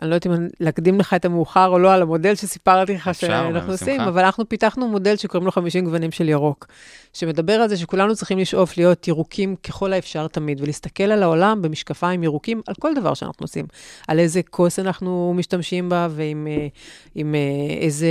אני 0.00 0.10
לא 0.10 0.14
יודעת 0.14 0.26
אם 0.26 0.48
להקדים 0.60 1.00
לך 1.00 1.14
את 1.14 1.24
המאוחר 1.24 1.66
או 1.66 1.78
לא 1.78 1.92
על 1.92 2.02
המודל 2.02 2.34
שסיפרתי 2.34 2.94
לך 2.94 3.14
שאנחנו. 3.14 3.72
עושים, 3.72 4.00
אבל 4.00 4.24
אנחנו 4.24 4.48
פיתחנו 4.48 4.88
מודל 4.88 5.16
שקוראים 5.16 5.46
לו 5.46 5.52
50 5.52 5.84
גוונים 5.84 6.10
של 6.10 6.28
ירוק, 6.28 6.66
שמדבר 7.12 7.52
על 7.52 7.68
זה 7.68 7.76
שכולנו 7.76 8.14
צריכים 8.14 8.38
לשאוף 8.38 8.76
להיות 8.76 9.08
ירוקים 9.08 9.56
ככל 9.56 9.92
האפשר 9.92 10.28
תמיד, 10.28 10.60
ולהסתכל 10.60 11.02
על 11.02 11.22
העולם 11.22 11.62
במשקפיים 11.62 12.22
ירוקים 12.22 12.62
על 12.66 12.74
כל 12.74 12.94
דבר 12.94 13.14
שאנחנו 13.14 13.44
עושים, 13.44 13.66
על 14.08 14.18
איזה 14.18 14.42
כוס 14.42 14.78
אנחנו 14.78 15.34
משתמשים 15.36 15.88
בה, 15.88 16.08
ועם 16.10 16.46
אה, 16.50 16.66
עם, 17.14 17.34
אה, 17.34 17.74
איזה 17.80 18.08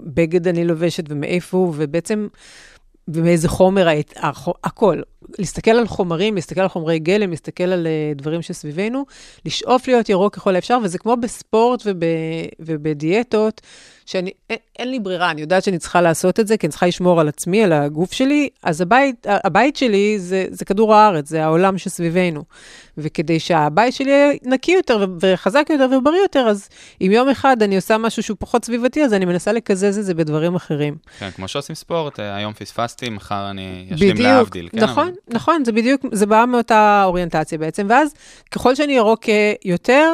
בגד 0.00 0.48
אני 0.48 0.64
לובשת 0.64 1.04
ומאיפה 1.08 1.72
ובעצם... 1.76 2.28
ומאיזה 3.08 3.48
חומר, 3.48 3.88
הכל. 4.64 5.00
להסתכל 5.38 5.70
על 5.70 5.86
חומרים, 5.86 6.34
להסתכל 6.34 6.60
על 6.60 6.68
חומרי 6.68 6.98
גלם, 6.98 7.30
להסתכל 7.30 7.64
על 7.64 7.86
uh, 7.86 8.18
דברים 8.18 8.42
שסביבנו, 8.42 9.04
לשאוף 9.46 9.88
להיות 9.88 10.08
ירוק 10.08 10.34
ככל 10.34 10.54
האפשר, 10.54 10.78
וזה 10.82 10.98
כמו 10.98 11.16
בספורט 11.16 11.82
וב, 11.86 12.02
ובדיאטות, 12.60 13.60
שאני, 14.06 14.30
אין, 14.50 14.58
אין 14.78 14.90
לי 14.90 14.98
ברירה, 15.00 15.30
אני 15.30 15.40
יודעת 15.40 15.64
שאני 15.64 15.78
צריכה 15.78 16.00
לעשות 16.00 16.40
את 16.40 16.46
זה, 16.46 16.56
כי 16.56 16.66
אני 16.66 16.70
צריכה 16.70 16.86
לשמור 16.86 17.20
על 17.20 17.28
עצמי, 17.28 17.64
על 17.64 17.72
הגוף 17.72 18.12
שלי, 18.12 18.48
אז 18.62 18.80
הבית, 18.80 19.26
הבית 19.28 19.76
שלי 19.76 20.18
זה, 20.18 20.46
זה 20.50 20.64
כדור 20.64 20.94
הארץ, 20.94 21.28
זה 21.28 21.44
העולם 21.44 21.78
שסביבנו. 21.78 22.44
וכדי 22.98 23.40
שהבית 23.40 23.94
שלי 23.94 24.10
יהיה 24.10 24.32
נקי 24.42 24.72
יותר 24.72 25.06
וחזק 25.20 25.66
יותר 25.70 25.86
ובריא 25.98 26.20
יותר, 26.20 26.40
אז 26.40 26.68
אם 27.00 27.10
יום 27.12 27.28
אחד 27.28 27.62
אני 27.62 27.76
עושה 27.76 27.98
משהו 27.98 28.22
שהוא 28.22 28.36
פחות 28.40 28.64
סביבתי, 28.64 29.04
אז 29.04 29.14
אני 29.14 29.24
מנסה 29.24 29.52
לקזז 29.52 29.98
את 29.98 30.04
זה 30.04 30.14
בדברים 30.14 30.54
אחרים. 30.54 30.96
כן, 31.18 31.30
כמו 31.30 31.48
שעושים 31.48 31.74
ספורט, 31.74 32.20
אה, 32.20 32.36
היום 32.36 32.52
פספסתי, 32.52 33.08
מחר 33.08 33.50
אני 33.50 33.90
אשלים 33.94 34.16
להבדיל. 34.16 34.68
כן, 34.68 34.80
נכון, 34.80 35.08
אבל- 35.08 35.16
נכון, 35.28 35.64
זה 35.64 35.72
בדיוק, 35.72 36.06
זה 36.12 36.26
בא 36.26 36.44
מאותה 36.48 37.02
אוריינטציה 37.04 37.58
בעצם, 37.58 37.86
ואז 37.90 38.14
ככל 38.50 38.74
שאני 38.74 38.92
ירוק 38.92 39.28
אה, 39.28 39.52
יותר, 39.64 40.12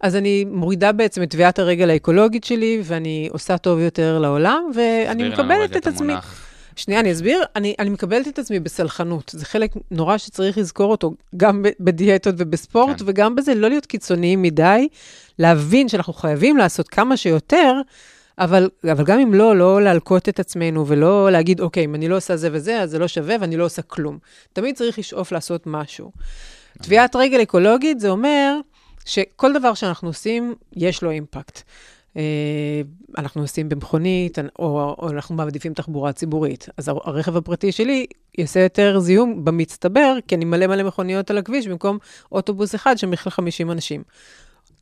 אז 0.00 0.16
אני 0.16 0.44
מורידה 0.44 0.92
בעצם 0.92 1.22
את 1.22 1.30
טביעת 1.30 1.58
הרגל 1.58 1.90
האקולוגית 1.90 2.44
שלי, 2.44 2.80
ואני 2.84 3.28
עושה 3.32 3.58
טוב 3.58 3.80
יותר 3.80 4.18
לעולם, 4.18 4.70
ואני 4.74 5.28
מקבלת 5.28 5.76
את 5.76 5.86
עצמי. 5.86 6.12
המונח. 6.12 6.46
שנייה, 6.76 7.00
אני 7.00 7.12
אסביר. 7.12 7.42
אני, 7.56 7.74
אני 7.78 7.90
מקבלת 7.90 8.28
את 8.28 8.38
עצמי 8.38 8.60
בסלחנות. 8.60 9.30
זה 9.34 9.44
חלק 9.44 9.72
נורא 9.90 10.18
שצריך 10.18 10.58
לזכור 10.58 10.90
אותו, 10.90 11.14
גם 11.36 11.64
בדיאטות 11.80 12.34
ובספורט, 12.38 12.98
כן. 12.98 13.04
וגם 13.06 13.34
בזה, 13.34 13.54
לא 13.54 13.68
להיות 13.68 13.86
קיצוניים 13.86 14.42
מדי, 14.42 14.88
להבין 15.38 15.88
שאנחנו 15.88 16.12
חייבים 16.12 16.56
לעשות 16.56 16.88
כמה 16.88 17.16
שיותר, 17.16 17.80
אבל, 18.38 18.70
אבל 18.92 19.04
גם 19.04 19.18
אם 19.20 19.34
לא, 19.34 19.56
לא 19.56 19.82
להלקוט 19.82 20.28
את 20.28 20.40
עצמנו 20.40 20.86
ולא 20.86 21.30
להגיד, 21.32 21.60
אוקיי, 21.60 21.84
אם 21.84 21.94
אני 21.94 22.08
לא 22.08 22.16
עושה 22.16 22.36
זה 22.36 22.48
וזה, 22.52 22.80
אז 22.82 22.90
זה 22.90 22.98
לא 22.98 23.08
שווה 23.08 23.36
ואני 23.40 23.56
לא 23.56 23.64
עושה 23.64 23.82
כלום. 23.82 24.18
תמיד 24.52 24.76
צריך 24.76 24.98
לשאוף 24.98 25.32
לעשות 25.32 25.62
משהו. 25.66 26.10
טביעת 26.82 27.16
רגל 27.16 27.42
אקולוגית 27.42 28.00
זה 28.00 28.08
אומר 28.08 28.56
שכל 29.04 29.52
דבר 29.52 29.74
שאנחנו 29.74 30.08
עושים, 30.08 30.54
יש 30.76 31.02
לו 31.02 31.10
אימפקט. 31.10 31.62
אה, 32.16 32.22
אנחנו 33.18 33.40
נוסעים 33.40 33.68
במכונית, 33.68 34.38
או, 34.58 34.94
או 34.98 35.08
אנחנו 35.10 35.34
מעדיפים 35.34 35.74
תחבורה 35.74 36.12
ציבורית. 36.12 36.68
אז 36.76 36.88
הר- 36.88 36.98
הרכב 37.04 37.36
הפרטי 37.36 37.72
שלי 37.72 38.06
יעשה 38.38 38.60
יותר 38.60 38.98
זיהום 39.00 39.44
במצטבר, 39.44 40.16
כי 40.28 40.34
אני 40.34 40.44
מלא 40.44 40.66
מלא 40.66 40.82
מכוניות 40.82 41.30
על 41.30 41.38
הכביש, 41.38 41.68
במקום 41.68 41.98
אוטובוס 42.32 42.74
אחד 42.74 42.98
שמכיל 42.98 43.32
50 43.32 43.70
אנשים. 43.70 44.02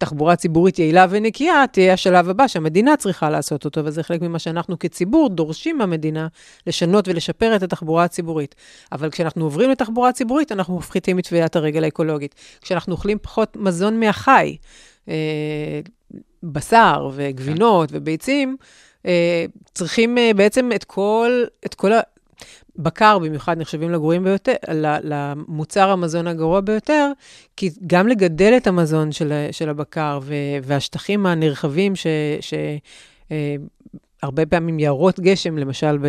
תחבורה 0.05 0.37
ציבורית 0.37 0.79
יעילה 0.79 1.07
ונקייה 1.11 1.65
תהיה 1.73 1.93
השלב 1.93 2.29
הבא 2.29 2.47
שהמדינה 2.47 2.97
צריכה 2.97 3.31
לעשות 3.31 3.65
אותו, 3.65 3.85
וזה 3.85 4.03
חלק 4.03 4.23
ממה 4.23 4.39
שאנחנו 4.39 4.79
כציבור 4.79 5.29
דורשים 5.29 5.79
מהמדינה 5.79 6.27
לשנות 6.67 7.09
ולשפר 7.09 7.57
את 7.57 7.63
התחבורה 7.63 8.05
הציבורית. 8.05 8.55
אבל 8.93 9.11
כשאנחנו 9.11 9.45
עוברים 9.45 9.71
לתחבורה 9.71 10.13
ציבורית, 10.13 10.53
אנחנו 10.53 10.79
מפחיתים 10.79 11.19
את 11.19 11.27
טביעת 11.27 11.57
הרגל 11.57 11.85
האקולוגית. 11.85 12.35
כשאנחנו 12.61 12.93
אוכלים 12.93 13.19
פחות 13.23 13.57
מזון 13.57 14.01
מהחי, 14.01 14.57
אה, 15.09 15.81
בשר 16.43 17.11
וגבינות 17.15 17.89
וביצים, 17.93 18.57
אה, 19.07 19.45
צריכים 19.75 20.19
אה, 20.19 20.31
בעצם 20.37 20.71
את 20.75 20.85
כל, 20.85 21.45
את 21.67 21.75
כל 21.75 21.93
ה... 21.93 22.01
בקר 22.77 23.19
במיוחד 23.19 23.59
נחשבים 23.59 23.91
לגרועים 23.91 24.25
ביותר, 24.25 24.53
למוצר 25.03 25.91
המזון 25.91 26.27
הגרוע 26.27 26.61
ביותר, 26.61 27.11
כי 27.57 27.71
גם 27.87 28.09
לגדל 28.09 28.55
את 28.57 28.67
המזון 28.67 29.13
של, 29.13 29.33
של 29.53 29.69
הבקר 29.69 30.19
ו- 30.23 30.35
והשטחים 30.63 31.27
הנרחבים 31.27 31.97
ש... 31.97 32.07
ש 32.41 32.55
אה, 33.33 33.57
הרבה 34.23 34.47
פעמים 34.47 34.79
יערות 34.79 35.21
גשם, 35.21 35.59
למשל 35.59 35.99
ב- 35.99 36.07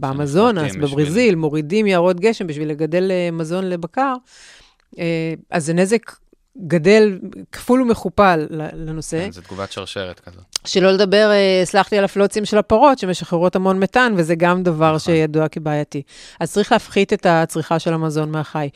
באמזונס, 0.00 0.60
שנכרתים 0.62 0.80
בשביל- 0.82 1.04
בברזיל, 1.04 1.34
מורידים 1.34 1.86
יערות 1.86 2.20
גשם 2.20 2.46
בשביל 2.46 2.68
לגדל 2.68 3.10
אה, 3.10 3.30
מזון 3.32 3.64
לבקר, 3.68 4.14
אה, 4.98 5.34
אז 5.50 5.66
זה 5.66 5.74
נזק 5.74 6.12
גדל 6.58 7.18
כפול 7.52 7.82
ומכופל 7.82 8.46
לנושא. 8.50 9.24
כן, 9.24 9.32
זו 9.32 9.40
תגובת 9.40 9.72
שרשרת 9.72 10.20
כזאת. 10.20 10.42
שלא 10.64 10.90
לדבר, 10.90 11.30
אה, 11.30 11.62
סלח 11.64 11.92
לי, 11.92 11.98
על 11.98 12.04
הפלוצים 12.04 12.44
של 12.44 12.58
הפרות, 12.58 12.98
שמשחררות 12.98 13.56
המון 13.56 13.78
מתאן, 13.78 14.14
וזה 14.16 14.34
גם 14.34 14.62
דבר 14.62 14.86
נכון. 14.86 14.98
שידוע 14.98 15.48
כבעייתי. 15.48 16.02
אז 16.40 16.52
צריך 16.52 16.72
להפחית 16.72 17.12
את 17.12 17.26
הצריכה 17.26 17.78
של 17.78 17.94
המזון 17.94 18.30
מהחי. 18.30 18.68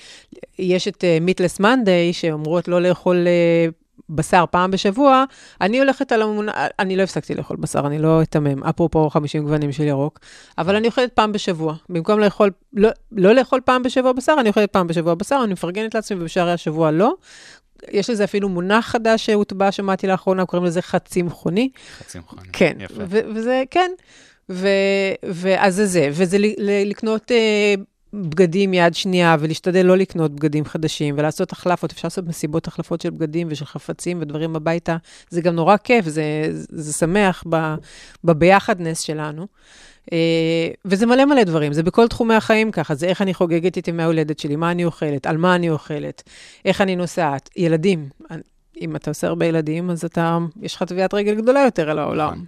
יש 0.59 0.89
את 0.89 1.05
מיטלס 1.21 1.61
מנדיי, 1.61 2.13
שאומרות 2.13 2.69
לא 2.69 2.83
לאכול 2.83 3.27
אה, 3.27 3.69
בשר 4.09 4.45
פעם 4.51 4.71
בשבוע. 4.71 5.25
אני 5.61 5.79
הולכת 5.79 6.13
על 6.13 6.23
המונה, 6.23 6.53
אני 6.79 6.97
לא 6.97 7.03
הפסקתי 7.03 7.35
לאכול 7.35 7.57
בשר, 7.57 7.87
אני 7.87 7.99
לא 7.99 8.23
אתמם, 8.23 8.65
אפרופו 8.65 9.11
50 9.11 9.43
גוונים 9.43 9.73
של 9.73 9.83
ירוק, 9.83 10.19
אבל 10.59 10.77
אני 10.77 10.87
אוכלת 10.87 11.13
פעם 11.13 11.33
בשבוע. 11.33 11.75
במקום 11.89 12.21
לאכול, 12.21 12.51
לא, 12.73 12.89
לא 13.13 13.33
לאכול 13.33 13.61
פעם 13.65 13.83
בשבוע 13.83 14.13
בשר, 14.13 14.37
אני 14.41 14.49
אוכלת 14.49 14.73
פעם 14.73 14.87
בשבוע 14.87 15.15
בשר, 15.15 15.41
אני 15.45 15.53
מפרגנת 15.53 15.95
לעצמי 15.95 16.21
ובשארי 16.21 16.53
השבוע 16.53 16.91
לא. 16.91 17.15
יש 17.91 18.11
לזה 18.11 18.25
אפילו 18.25 18.49
מונח 18.49 18.87
חדש 18.87 19.27
שהוטבע, 19.27 19.73
שמעתי 19.73 20.07
לאחרונה, 20.07 20.47
קוראים 20.47 20.67
לזה 20.67 20.83
חד 20.83 20.99
צמחוני. 21.05 21.69
חצי 21.99 22.19
מכוני. 22.19 22.49
כן, 22.53 22.77
יפה. 22.81 23.03
וזה, 23.09 23.63
כן. 23.71 23.91
ו- 24.51 24.69
ואז 25.25 25.75
זה 25.75 25.87
זה, 25.87 26.09
וזה 26.13 26.37
לקנות 26.85 27.33
אה, 27.33 27.75
בגדים 28.13 28.75
יד 28.75 28.95
שנייה, 28.95 29.37
ולהשתדל 29.41 29.87
לא 29.87 29.97
לקנות 29.97 30.35
בגדים 30.35 30.65
חדשים, 30.65 31.15
ולעשות 31.19 31.53
החלפות, 31.53 31.93
אפשר 31.93 32.07
לעשות 32.07 32.27
מסיבות 32.27 32.67
החלפות 32.67 33.01
של 33.01 33.11
בגדים 33.11 33.49
ושל 33.51 33.65
חפצים 33.65 34.19
ודברים 34.21 34.57
הביתה. 34.57 34.97
זה 35.31 35.41
גם 35.41 35.55
נורא 35.55 35.77
כיף, 35.77 36.05
זה, 36.05 36.23
זה 36.53 36.93
שמח 36.93 37.45
ב- 37.51 37.75
בביחדנס 38.25 39.01
שלנו. 39.01 39.47
אה, 40.13 40.69
וזה 40.85 41.07
מלא 41.07 41.25
מלא 41.25 41.45
דברים, 41.45 41.73
זה 41.73 41.83
בכל 41.83 42.09
תחומי 42.09 42.35
החיים 42.35 42.71
ככה, 42.71 42.95
זה 42.95 43.07
איך 43.07 43.23
אני 43.23 43.35
חוגגת 43.35 43.79
את 43.79 43.89
ימי 43.89 44.03
ההולדת 44.03 44.39
שלי, 44.39 44.57
מה 44.57 44.71
אני 44.71 44.85
אוכלת, 44.85 45.27
על 45.27 45.37
מה 45.37 45.55
אני 45.55 45.71
אוכלת, 45.71 46.23
איך 46.65 46.81
אני 46.81 46.97
נוסעת. 46.97 47.51
ילדים, 47.57 48.09
אם 48.81 48.97
אתה 48.97 49.11
עושה 49.11 49.27
הרבה 49.27 49.47
ילדים, 49.47 49.91
אז 49.91 50.05
אתה, 50.05 50.39
יש 50.63 50.75
לך 50.75 50.83
טביעת 50.83 51.15
רגל 51.15 51.35
גדולה 51.35 51.61
יותר 51.61 51.91
על 51.91 51.99
העולם. 51.99 52.27
נכון. 52.27 52.45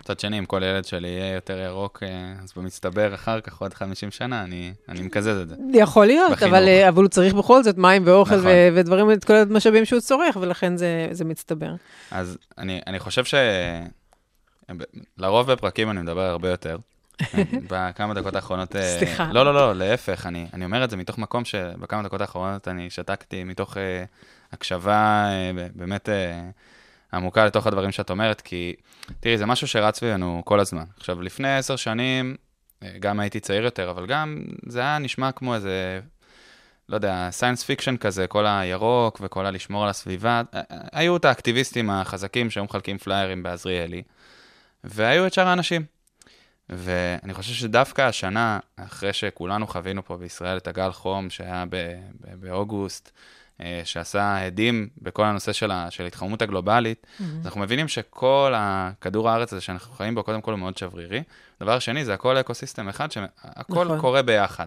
מצד 0.00 0.20
שני, 0.20 0.38
אם 0.38 0.44
כל 0.44 0.62
ילד 0.62 0.84
שלי 0.84 1.08
יהיה 1.08 1.34
יותר 1.34 1.58
ירוק, 1.58 2.02
אה, 2.02 2.32
אז 2.42 2.52
במצטבר 2.56 3.14
אחר 3.14 3.40
כך, 3.40 3.60
עוד 3.60 3.74
50 3.74 4.10
שנה, 4.10 4.44
אני 4.44 4.72
אני 4.88 5.02
מקזז 5.02 5.28
את 5.42 5.48
זה. 5.48 5.54
יכול 5.74 6.06
להיות, 6.06 6.32
בחינוך. 6.32 6.54
אבל, 6.54 6.68
אה, 6.68 6.88
אבל 6.88 7.02
הוא 7.02 7.08
צריך 7.08 7.34
בכל 7.34 7.62
זאת 7.62 7.78
מים 7.78 8.02
ואוכל 8.06 8.36
נכון. 8.36 8.46
ו- 8.46 8.68
ודברים, 8.74 9.12
את 9.12 9.24
כל 9.24 9.34
המשאבים 9.34 9.84
שהוא 9.84 10.00
צורך, 10.00 10.36
ולכן 10.40 10.76
זה, 10.76 11.08
זה 11.10 11.24
מצטבר. 11.24 11.74
אז 12.10 12.38
אני, 12.58 12.80
אני 12.86 12.98
חושב 12.98 13.24
ש... 13.24 13.34
לרוב 15.18 15.52
בפרקים 15.52 15.90
אני 15.90 16.00
מדבר 16.00 16.22
הרבה 16.22 16.50
יותר. 16.50 16.76
בכמה 17.70 18.14
דקות 18.14 18.34
האחרונות... 18.34 18.76
אה, 18.76 18.96
סליחה. 18.98 19.28
לא, 19.32 19.44
לא, 19.44 19.54
לא, 19.54 19.74
להפך, 19.74 20.26
אני, 20.26 20.46
אני 20.52 20.64
אומר 20.64 20.84
את 20.84 20.90
זה 20.90 20.96
מתוך 20.96 21.18
מקום 21.18 21.44
שבכמה 21.44 22.02
דקות 22.02 22.20
האחרונות 22.20 22.68
אני 22.68 22.90
שתקתי 22.90 23.44
מתוך 23.44 23.76
אה, 23.76 24.04
הקשבה 24.52 25.28
ב- 25.56 25.68
באמת 25.74 26.08
אה, 26.08 26.40
עמוקה 27.12 27.46
לתוך 27.46 27.66
הדברים 27.66 27.92
שאת 27.92 28.10
אומרת, 28.10 28.40
כי 28.40 28.74
תראי, 29.20 29.38
זה 29.38 29.46
משהו 29.46 29.68
שרץ 29.68 29.98
סביבנו 29.98 30.42
כל 30.44 30.60
הזמן. 30.60 30.84
עכשיו, 30.96 31.22
לפני 31.22 31.56
עשר 31.56 31.76
שנים, 31.76 32.36
גם 33.00 33.20
הייתי 33.20 33.40
צעיר 33.40 33.64
יותר, 33.64 33.90
אבל 33.90 34.06
גם 34.06 34.44
זה 34.66 34.80
היה 34.80 34.98
נשמע 34.98 35.32
כמו 35.32 35.54
איזה, 35.54 36.00
לא 36.88 36.94
יודע, 36.94 37.28
science 37.30 37.64
fiction 37.64 37.96
כזה, 37.96 38.26
כל 38.26 38.46
הירוק 38.46 39.20
וכל 39.22 39.46
הלשמור 39.46 39.84
על 39.84 39.88
הסביבה. 39.88 40.42
היו 40.92 41.16
את 41.16 41.24
האקטיביסטים 41.24 41.90
החזקים 41.90 42.50
שהיו 42.50 42.64
מחלקים 42.64 42.98
פליירים 42.98 43.42
בעזריאלי, 43.42 44.02
והיו 44.84 45.26
את 45.26 45.32
שאר 45.32 45.48
האנשים. 45.48 45.95
ואני 46.68 47.34
חושב 47.34 47.52
שדווקא 47.54 48.02
השנה, 48.02 48.58
אחרי 48.76 49.12
שכולנו 49.12 49.66
חווינו 49.66 50.04
פה 50.04 50.16
בישראל 50.16 50.56
את 50.56 50.68
הגל 50.68 50.92
חום 50.92 51.30
שהיה 51.30 51.64
ב- 51.70 51.76
ב- 52.20 52.34
באוגוסט, 52.46 53.10
אה, 53.60 53.80
שעשה 53.84 54.46
הדים 54.46 54.88
בכל 55.02 55.24
הנושא 55.24 55.52
של, 55.52 55.70
ה- 55.70 55.90
של 55.90 56.06
התחממות 56.06 56.42
הגלובלית, 56.42 57.06
Mm-hmm. 57.06 57.22
אז 57.40 57.46
אנחנו 57.46 57.60
מבינים 57.60 57.88
שכל 57.88 58.52
הכדור 58.56 59.30
הארץ 59.30 59.52
הזה 59.52 59.62
שאנחנו 59.62 59.94
חיים 59.94 60.14
בו, 60.14 60.22
קודם 60.22 60.40
כל 60.40 60.52
הוא 60.52 60.58
מאוד 60.58 60.76
שברירי. 60.76 61.22
דבר 61.60 61.78
שני, 61.78 62.04
זה 62.04 62.14
הכל 62.14 62.36
אקוסיסטם 62.40 62.88
אחד, 62.88 63.12
שהכל 63.12 63.84
נכון. 63.84 64.00
קורה 64.00 64.22
ביחד. 64.22 64.66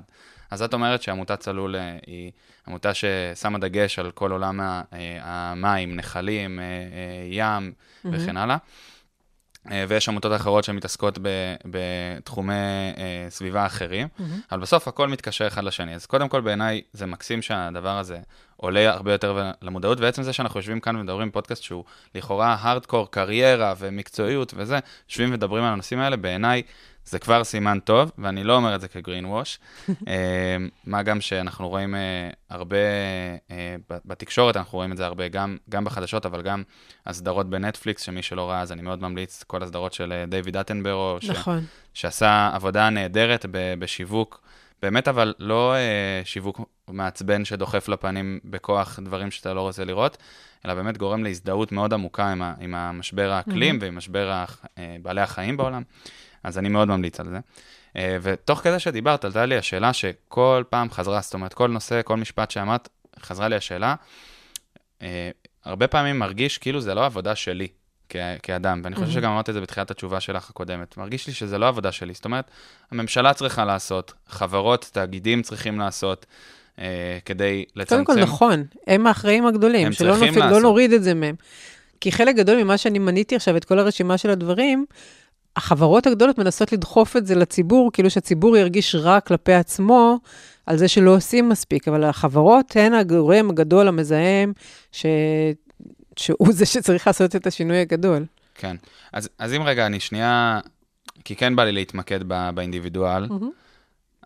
אז 0.51 0.61
את 0.61 0.73
אומרת 0.73 1.01
שעמותת 1.01 1.39
צלול 1.39 1.75
אה, 1.75 1.97
היא 2.07 2.31
עמותה 2.67 2.91
ששמה 2.93 3.59
דגש 3.59 3.99
על 3.99 4.11
כל 4.11 4.31
עולם 4.31 4.61
אה, 4.61 4.81
המים, 5.21 5.95
נחלים, 5.95 6.59
ים 7.31 7.71
וכן 8.05 8.37
הלאה. 8.37 8.57
אה, 9.71 9.85
ויש 9.87 10.09
עמותות 10.09 10.35
אחרות 10.35 10.63
שמתעסקות 10.63 11.19
ב, 11.21 11.27
בתחומי 11.65 12.53
אה, 12.97 13.27
סביבה 13.29 13.65
אחרים, 13.65 14.07
אבל 14.51 14.59
בסוף 14.59 14.87
הכל 14.87 15.07
מתקשר 15.07 15.47
אחד 15.47 15.63
לשני. 15.63 15.95
אז 15.95 16.05
קודם 16.05 16.29
כל 16.29 16.41
בעיניי 16.41 16.81
זה 16.93 17.05
מקסים 17.05 17.41
שהדבר 17.41 17.97
הזה 17.97 18.17
עולה 18.57 18.89
הרבה 18.89 19.11
יותר 19.11 19.51
למודעות, 19.61 19.99
ועצם 19.99 20.23
זה 20.23 20.33
שאנחנו 20.33 20.59
יושבים 20.59 20.79
כאן 20.79 20.95
ומדברים 20.95 21.29
בפודקאסט 21.29 21.63
שהוא 21.63 21.83
לכאורה 22.15 22.57
הארדקור, 22.59 23.11
קריירה 23.11 23.73
ומקצועיות 23.79 24.53
וזה, 24.57 24.79
יושבים 25.09 25.29
ומדברים 25.29 25.63
על 25.63 25.73
הנושאים 25.73 25.99
האלה, 25.99 26.17
בעיניי 26.17 26.61
זה 27.09 27.19
כבר 27.19 27.43
סימן 27.43 27.79
טוב, 27.79 28.11
ואני 28.17 28.43
לא 28.43 28.55
אומר 28.55 28.75
את 28.75 28.81
זה 28.81 28.87
כגרין 28.87 29.25
ווש. 29.25 29.59
אה, 30.07 30.57
מה 30.85 31.03
גם 31.03 31.21
שאנחנו 31.21 31.69
רואים 31.69 31.95
אה, 31.95 31.99
הרבה, 32.49 32.77
אה, 33.51 33.75
בתקשורת 34.05 34.57
אנחנו 34.57 34.77
רואים 34.77 34.91
את 34.91 34.97
זה 34.97 35.05
הרבה, 35.05 35.27
גם, 35.27 35.57
גם 35.69 35.83
בחדשות, 35.85 36.25
אבל 36.25 36.41
גם 36.41 36.63
הסדרות 37.05 37.49
בנטפליקס, 37.49 38.01
שמי 38.01 38.21
שלא 38.21 38.49
ראה, 38.49 38.61
אז 38.61 38.71
אני 38.71 38.81
מאוד 38.81 39.01
ממליץ, 39.01 39.43
כל 39.43 39.63
הסדרות 39.63 39.93
של 39.93 40.23
דיוויד 40.27 40.57
אטנברו, 40.57 41.17
ש- 41.21 41.29
נכון. 41.29 41.65
שעשה 41.93 42.51
עבודה 42.53 42.89
נהדרת 42.89 43.45
ב- 43.51 43.73
בשיווק, 43.79 44.41
באמת 44.81 45.07
אבל 45.07 45.33
לא 45.39 45.73
אה, 45.75 46.21
שיווק 46.25 46.59
מעצבן 46.87 47.45
שדוחף 47.45 47.87
לפנים 47.89 48.39
בכוח 48.45 48.99
דברים 49.03 49.31
שאתה 49.31 49.53
לא 49.53 49.61
רוצה 49.61 49.83
לראות, 49.85 50.17
אלא 50.65 50.73
באמת 50.73 50.97
גורם 50.97 51.23
להזדהות 51.23 51.71
מאוד 51.71 51.93
עמוקה 51.93 52.31
עם, 52.31 52.41
ה- 52.41 52.53
עם 52.59 52.75
המשבר 52.75 53.31
האקלים 53.31 53.77
ועם 53.81 53.97
משבר 53.97 54.29
הח- 54.31 54.65
אה, 54.77 54.95
בעלי 55.01 55.21
החיים 55.21 55.57
בעולם. 55.57 55.83
אז 56.43 56.57
אני 56.57 56.69
מאוד 56.69 56.87
ממליץ 56.87 57.19
על 57.19 57.29
זה. 57.29 57.39
אה, 57.95 58.17
ותוך 58.21 58.59
כדי 58.59 58.79
שדיברת, 58.79 59.25
עלתה 59.25 59.45
לי 59.45 59.57
השאלה 59.57 59.93
שכל 59.93 60.63
פעם 60.69 60.91
חזרה, 60.91 61.21
זאת 61.21 61.33
אומרת, 61.33 61.53
כל 61.53 61.67
נושא, 61.67 62.01
כל 62.01 62.17
משפט 62.17 62.51
שאמרת, 62.51 62.89
חזרה 63.19 63.47
לי 63.47 63.55
השאלה, 63.55 63.95
אה, 65.01 65.29
הרבה 65.65 65.87
פעמים 65.87 66.19
מרגיש 66.19 66.57
כאילו 66.57 66.81
זה 66.81 66.93
לא 66.93 67.05
עבודה 67.05 67.35
שלי 67.35 67.67
כ- 68.09 68.15
כאדם, 68.43 68.81
ואני 68.83 68.95
חושב 68.95 69.11
שגם 69.11 69.31
אמרת 69.31 69.49
את 69.49 69.53
זה 69.53 69.61
בתחילת 69.61 69.91
התשובה 69.91 70.19
שלך 70.19 70.49
הקודמת. 70.49 70.97
מרגיש 70.97 71.27
לי 71.27 71.33
שזה 71.33 71.57
לא 71.57 71.67
עבודה 71.67 71.91
שלי, 71.91 72.13
זאת 72.13 72.25
אומרת, 72.25 72.51
הממשלה 72.91 73.33
צריכה 73.33 73.65
לעשות, 73.65 74.13
חברות, 74.27 74.89
תאגידים 74.93 75.41
צריכים 75.41 75.79
לעשות, 75.79 76.25
אה, 76.79 77.19
כדי 77.25 77.65
לצמצם. 77.75 78.05
קודם 78.05 78.19
כל, 78.19 78.23
נכון, 78.23 78.63
הם 78.87 79.07
האחראים 79.07 79.45
הגדולים, 79.45 79.87
הם 79.87 79.93
שלא 79.93 80.17
נופל, 80.17 80.49
לא. 80.49 80.61
נוריד 80.61 80.93
את 80.93 81.03
זה 81.03 81.13
מהם. 81.13 81.35
כי 82.01 82.11
חלק 82.11 82.35
גדול 82.35 82.63
ממה 82.63 82.77
שאני 82.77 82.99
מניתי 82.99 83.35
עכשיו, 83.35 83.57
את 83.57 83.65
כל 83.65 83.79
הרשימה 83.79 84.17
של 84.17 84.29
הדברים, 84.29 84.85
החברות 85.55 86.07
הגדולות 86.07 86.37
מנסות 86.37 86.71
לדחוף 86.71 87.17
את 87.17 87.27
זה 87.27 87.35
לציבור, 87.35 87.91
כאילו 87.93 88.09
שהציבור 88.09 88.57
ירגיש 88.57 88.95
רע 88.95 89.19
כלפי 89.19 89.53
עצמו 89.53 90.19
על 90.65 90.77
זה 90.77 90.87
שלא 90.87 91.15
עושים 91.15 91.49
מספיק, 91.49 91.87
אבל 91.87 92.03
החברות 92.03 92.75
הן 92.75 92.93
הגורם 92.93 93.49
הגדול 93.49 93.87
המזהם, 93.87 94.53
ש... 94.91 95.05
שהוא 96.15 96.53
זה 96.53 96.65
שצריך 96.65 97.07
לעשות 97.07 97.35
את 97.35 97.47
השינוי 97.47 97.77
הגדול. 97.77 98.25
כן. 98.55 98.75
אז, 99.13 99.29
אז 99.39 99.53
אם 99.53 99.61
רגע, 99.63 99.85
אני 99.85 99.99
שנייה, 99.99 100.59
כי 101.23 101.35
כן 101.35 101.55
בא 101.55 101.63
לי 101.63 101.71
להתמקד 101.71 102.19
ב, 102.27 102.49
באינדיבידואל, 102.55 103.27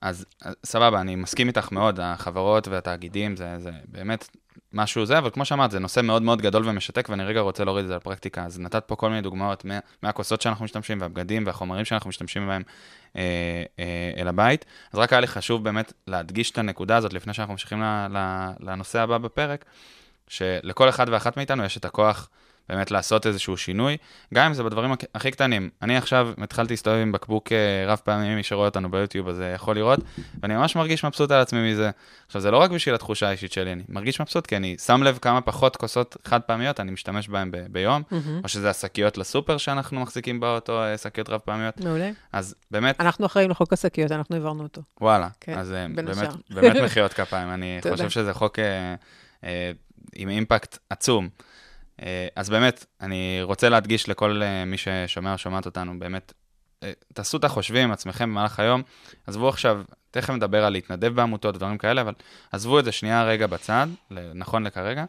אז 0.02 0.26
אז 0.42 0.56
סבבה, 0.66 1.02
אני 1.02 1.16
מסכים 1.16 1.48
איתך 1.48 1.72
מאוד, 1.72 2.00
החברות 2.00 2.68
והתאגידים 2.68 3.36
זה, 3.36 3.56
זה 3.60 3.72
באמת 3.88 4.28
משהו 4.74 5.06
זה, 5.06 5.18
אבל 5.18 5.30
כמו 5.30 5.46
שאמרת, 5.46 5.72
זה 5.72 5.80
נושא 5.80 6.02
מאוד 6.02 6.22
מאוד 6.22 6.42
גדול 6.42 6.70
ומשתק, 6.70 7.10
ואני 7.10 7.24
רגע 7.24 7.40
רוצה 7.40 7.64
להוריד 7.64 7.84
את 7.84 7.90
זה 7.90 7.96
לפרקטיקה. 7.96 8.46
אז 8.46 8.60
נתת 8.60 8.84
פה 8.88 8.96
כל 8.96 9.10
מיני 9.10 9.22
דוגמאות 9.22 9.66
מה, 9.66 9.80
מהכוסות 10.04 10.42
שאנחנו 10.42 10.66
משתמשים, 10.66 11.02
והבגדים 11.02 11.46
והחומרים 11.46 11.86
שאנחנו 11.86 12.10
משתמשים 12.10 12.48
בהם 12.48 12.62
אה, 13.16 13.22
אה, 13.80 14.22
אל 14.22 14.28
הבית. 14.28 14.66
אז 14.94 15.00
רק 15.00 15.14
היה 15.14 15.20
לי 15.20 15.28
חשוב 15.28 15.64
באמת 15.64 15.94
להדגיש 16.08 16.52
את 16.52 16.58
הנקודה 16.58 16.98
הזאת 16.98 17.14
לפני 17.14 17.34
שאנחנו 17.34 17.54
ממשיכים 17.54 17.84
לנושא 18.60 19.00
הבא 19.00 19.18
בפרק, 19.18 19.66
שלכל 20.28 20.90
אחד 20.90 21.06
ואחת 21.10 21.38
מאיתנו 21.38 21.64
יש 21.64 21.78
את 21.78 21.86
הכוח 21.86 22.30
באמת 22.70 22.92
לעשות 22.92 23.28
איזשהו 23.28 23.58
שינוי, 23.58 23.98
גם 24.34 24.46
אם 24.46 24.54
זה 24.54 24.64
בדברים 24.64 24.92
הכ- 24.94 25.06
הכי 25.16 25.32
קטנים. 25.32 25.70
אני 25.82 25.98
עכשיו 25.98 26.30
התחלתי 26.44 26.74
להסתובב 26.74 26.98
עם 26.98 27.12
בקבוק 27.12 27.52
אה, 27.52 27.58
רב 27.88 28.00
פעמים, 28.04 28.36
מי 28.36 28.44
שרואה 28.44 28.66
אותנו 28.68 28.92
ביוטיוב 28.92 29.28
אז 29.30 29.40
אה, 29.42 29.46
יכול 29.46 29.76
לראות, 29.76 30.00
ואני 30.44 30.56
ממש 30.56 30.76
מרגיש 30.76 31.06
מבסוט 31.06 31.32
על 31.32 31.42
עצמי 31.42 31.72
מזה. 31.72 31.92
עכשיו, 32.26 32.42
זה 32.42 32.52
לא 32.52 32.58
רק 32.58 32.72
בשביל 32.72 32.96
התחושה 32.96 33.28
האישית 33.28 33.52
שלי, 33.52 33.72
אני 33.74 33.84
מרגיש 33.90 34.22
מבסוט, 34.22 34.48
כי 34.48 34.58
אני 34.58 34.76
שם 34.86 35.04
לב 35.04 35.20
כמה 35.22 35.42
פחות 35.42 35.76
כוסות 35.76 36.18
חד 36.26 36.42
פעמיות 36.42 36.80
אני 36.80 36.92
משתמש 36.92 37.28
בהן 37.30 37.52
ב- 37.52 37.58
ביום, 37.70 38.02
או 38.44 38.50
שזה 38.50 38.70
השקיות 38.70 39.18
לסופר 39.18 39.58
שאנחנו 39.58 40.00
מחזיקים 40.00 40.40
באוטו, 40.40 40.84
אה, 40.84 40.98
שקיות 40.98 41.30
רב 41.30 41.40
פעמיות. 41.46 41.82
מעולה. 41.82 42.10
אז 42.32 42.56
באמת, 42.72 43.02
אנחנו 43.02 43.26
אחראים 43.26 43.50
לחוק 43.50 43.74
השקיות, 43.74 44.12
אנחנו 44.12 44.36
העברנו 44.36 44.64
אותו. 44.64 44.82
וואלה, 45.02 45.28
כן, 45.42 45.58
אז 45.58 45.70
באמת. 45.96 46.06
באמת 46.50 46.76
מחיאות 46.86 47.14
כפיים, 47.14 47.50
אני. 47.50 47.80
חושב 47.92 48.10
שזה 48.10 48.34
חוק 48.34 48.60
עם 50.16 50.30
אימפקט 50.30 50.78
עצום. 50.90 51.30
אה, 52.02 52.28
אז 52.36 52.50
באמת, 52.50 52.86
אני 53.02 53.40
רוצה 53.44 53.70
להדגיש 53.70 54.10
לכל 54.10 54.42
אה, 54.44 54.66
מי 54.66 54.78
ששומע 54.78 55.34
או 55.34 55.38
שומעת 55.38 55.66
אותנו, 55.66 56.00
באמת, 56.00 56.34
אה, 56.84 56.92
תעשו 57.14 57.38
את 57.38 57.44
החושבים 57.44 57.84
עם 57.84 57.92
עצמכם 57.92 58.30
במהלך 58.30 58.60
היום. 58.60 58.82
עזבו 59.28 59.50
עכשיו, 59.50 59.82
תכף 60.12 60.30
נדבר 60.30 60.66
על 60.66 60.74
להתנדב 60.74 61.16
בעמותות, 61.16 61.56
דברים 61.56 61.78
כאלה, 61.78 62.02
אבל 62.02 62.14
עזבו 62.52 62.80
את 62.80 62.86
זה 62.86 62.92
שנייה 62.92 63.24
רגע 63.24 63.48
בצד, 63.48 63.88
נכון 64.36 64.64
לכרגע, 64.64 65.06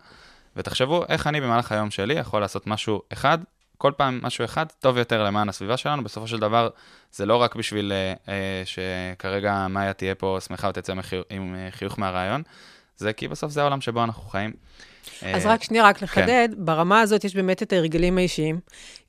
ותחשבו 0.57 1.05
איך 1.09 1.27
אני 1.27 1.41
במהלך 1.41 1.73
היום 1.73 1.91
שלי 1.91 2.15
יכול 2.15 2.41
לעשות 2.41 2.67
משהו 2.67 3.03
אחד, 3.13 3.39
כל 3.79 3.93
פעם 3.97 4.21
משהו 4.23 4.45
אחד, 4.45 4.67
טוב 4.81 4.99
יותר 4.99 5.25
למען 5.25 5.49
הסביבה 5.49 5.77
שלנו. 5.77 6.05
בסופו 6.05 6.27
של 6.27 6.39
דבר, 6.39 6.69
זה 7.13 7.27
לא 7.27 7.37
רק 7.37 7.57
בשביל 7.57 7.93
אה, 8.29 8.63
שכרגע 8.65 9.67
מאיה 9.69 9.93
תהיה 9.93 10.15
פה 10.15 10.39
שמחה 10.47 10.69
ותצא. 10.69 10.93
עם 11.31 11.57
חיוך 11.71 11.99
מהרעיון, 11.99 12.43
זה 12.97 13.13
כי 13.13 13.29
בסוף 13.29 13.53
זה 13.53 13.61
העולם 13.61 13.81
שבו 13.81 14.05
אנחנו 14.05 14.23
חיים. 14.23 14.53
אז 15.23 15.47
אה, 15.47 15.53
רק 15.53 15.63
שנייה, 15.63 15.85
רק 15.85 16.03
לחדד, 16.03 16.49
ברמה 16.57 17.01
הזאת 17.01 17.25
יש 17.25 17.37
באמת 17.37 17.63
את 17.63 17.73
ההרגלים 17.73 18.19
האישיים. 18.19 18.61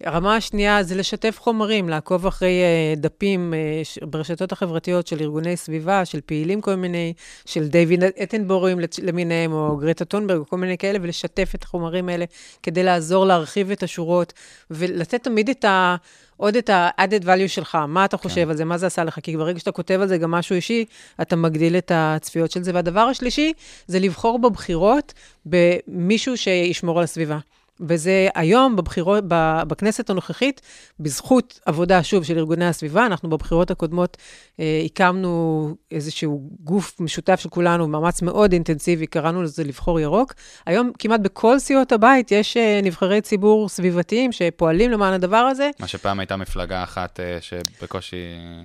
הרמה 0.04 0.36
השנייה 0.36 0.84
זה 0.84 0.96
לשתף 0.96 1.40
חומרים, 1.40 1.90
לעקוב 1.90 2.28
אחרי 2.28 2.62
אה, 2.62 2.94
דפים 2.98 3.54
אה, 3.54 4.08
ברשתות 4.08 4.52
החברתיות 4.52 5.08
של 5.08 5.22
ארגוני 5.22 5.58
סביבה, 5.58 6.06
של 6.06 6.22
פעילים 6.26 6.62
כל 6.62 6.76
מיני, 6.76 7.14
של 7.46 7.68
דיוויד 7.68 8.04
אטנבורים 8.04 8.80
למיניהם, 9.04 9.54
או 9.54 9.78
גרטה 9.78 10.06
טונברג, 10.06 10.40
או 10.40 10.46
כל 10.46 10.58
מיני 10.58 10.78
כאלה, 10.78 11.00
ולשתף 11.02 11.52
את 11.56 11.64
החומרים 11.64 12.10
האלה 12.10 12.26
כדי 12.64 12.84
לעזור 12.84 13.26
להרחיב 13.26 13.72
את 13.72 13.84
השורות, 13.84 14.34
ולתת 14.72 15.24
תמיד 15.24 15.50
את 15.50 15.66
ה... 15.66 15.96
עוד 16.38 16.56
את 16.56 16.70
ה-added 16.70 17.24
value 17.24 17.48
שלך, 17.48 17.78
מה 17.88 18.06
אתה 18.06 18.18
חושב 18.18 18.50
על 18.50 18.58
זה, 18.58 18.66
מה 18.66 18.78
זה 18.78 18.88
עשה 18.88 19.04
לך, 19.04 19.20
כי 19.24 19.38
ברגע 19.38 19.60
שאתה 19.60 19.72
כותב 19.72 20.00
על 20.02 20.08
זה 20.08 20.18
גם 20.18 20.32
משהו 20.32 20.56
אישי, 20.56 20.86
אתה 21.22 21.36
מגדיל 21.36 21.78
את 21.78 21.92
הצפיות 21.96 22.52
של 22.52 22.64
זה. 22.64 22.72
והדבר 22.74 23.00
השלישי, 23.00 23.54
זה 23.88 24.00
לבחור 24.00 24.40
בבחירות 24.40 25.14
במישהו 25.46 26.38
שישמור 26.38 26.98
על 26.98 27.04
הסביבה. 27.04 27.38
וזה 27.80 28.28
היום, 28.36 28.76
בבחירות, 28.76 29.24
בכנסת 29.68 30.10
הנוכחית, 30.10 30.62
בזכות 31.00 31.60
עבודה, 31.66 32.04
שוב, 32.04 32.24
של 32.24 32.38
ארגוני 32.38 32.66
הסביבה, 32.66 33.06
אנחנו 33.06 33.30
בבחירות 33.30 33.72
הקודמות 33.72 34.18
אה, 34.60 34.82
הקמנו 34.86 35.76
איזשהו 35.92 36.50
גוף 36.60 36.96
משותף 37.00 37.40
של 37.40 37.50
כולנו, 37.50 37.88
מאמץ 37.88 38.22
מאוד 38.22 38.54
אינטנסיבי, 38.54 39.08
קראנו 39.08 39.44
לזה 39.44 39.64
לבחור 39.64 40.00
ירוק. 40.00 40.34
היום 40.66 40.92
כמעט 41.00 41.20
בכל 41.20 41.60
סיעות 41.60 41.92
הבית 41.92 42.32
יש 42.32 42.58
אה, 42.58 42.80
נבחרי 42.84 43.22
ציבור 43.22 43.70
סביבתיים 43.70 44.32
שפועלים 44.32 44.92
למען 44.92 45.14
הדבר 45.14 45.38
הזה. 45.38 45.70
מה 45.80 45.88
שפעם 45.88 46.20
הייתה 46.20 46.36
מפלגה 46.36 46.84
אחת 46.84 47.20
אה, 47.20 47.38
שבקושי... 47.42 48.18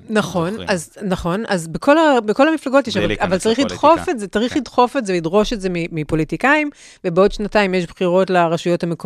נכון, 0.08 0.50
זוכרים. 0.50 0.68
אז 0.68 0.90
נכון, 1.02 1.44
אז 1.48 1.68
בכל, 1.68 1.98
ה, 1.98 2.20
בכל 2.20 2.48
המפלגות 2.48 2.88
יש, 2.88 2.96
אבל, 2.96 3.12
אבל 3.20 3.38
צריך 3.38 3.58
לפוליטיקה. 3.58 3.88
לדחוף 3.88 4.08
את 4.08 4.18
זה, 4.18 4.28
צריך 4.28 4.52
כן. 4.52 4.60
לדחוף 4.60 4.96
את 4.96 5.06
זה, 5.06 5.12
לדרוש 5.12 5.52
את 5.52 5.60
זה 5.60 5.68
מפוליטיקאים, 5.72 6.70
ובעוד 7.04 7.32
שנתיים 7.32 7.74
יש 7.74 7.86
בחירות 7.86 8.30
לרשויות 8.30 8.82
המקומיות, 8.82 9.00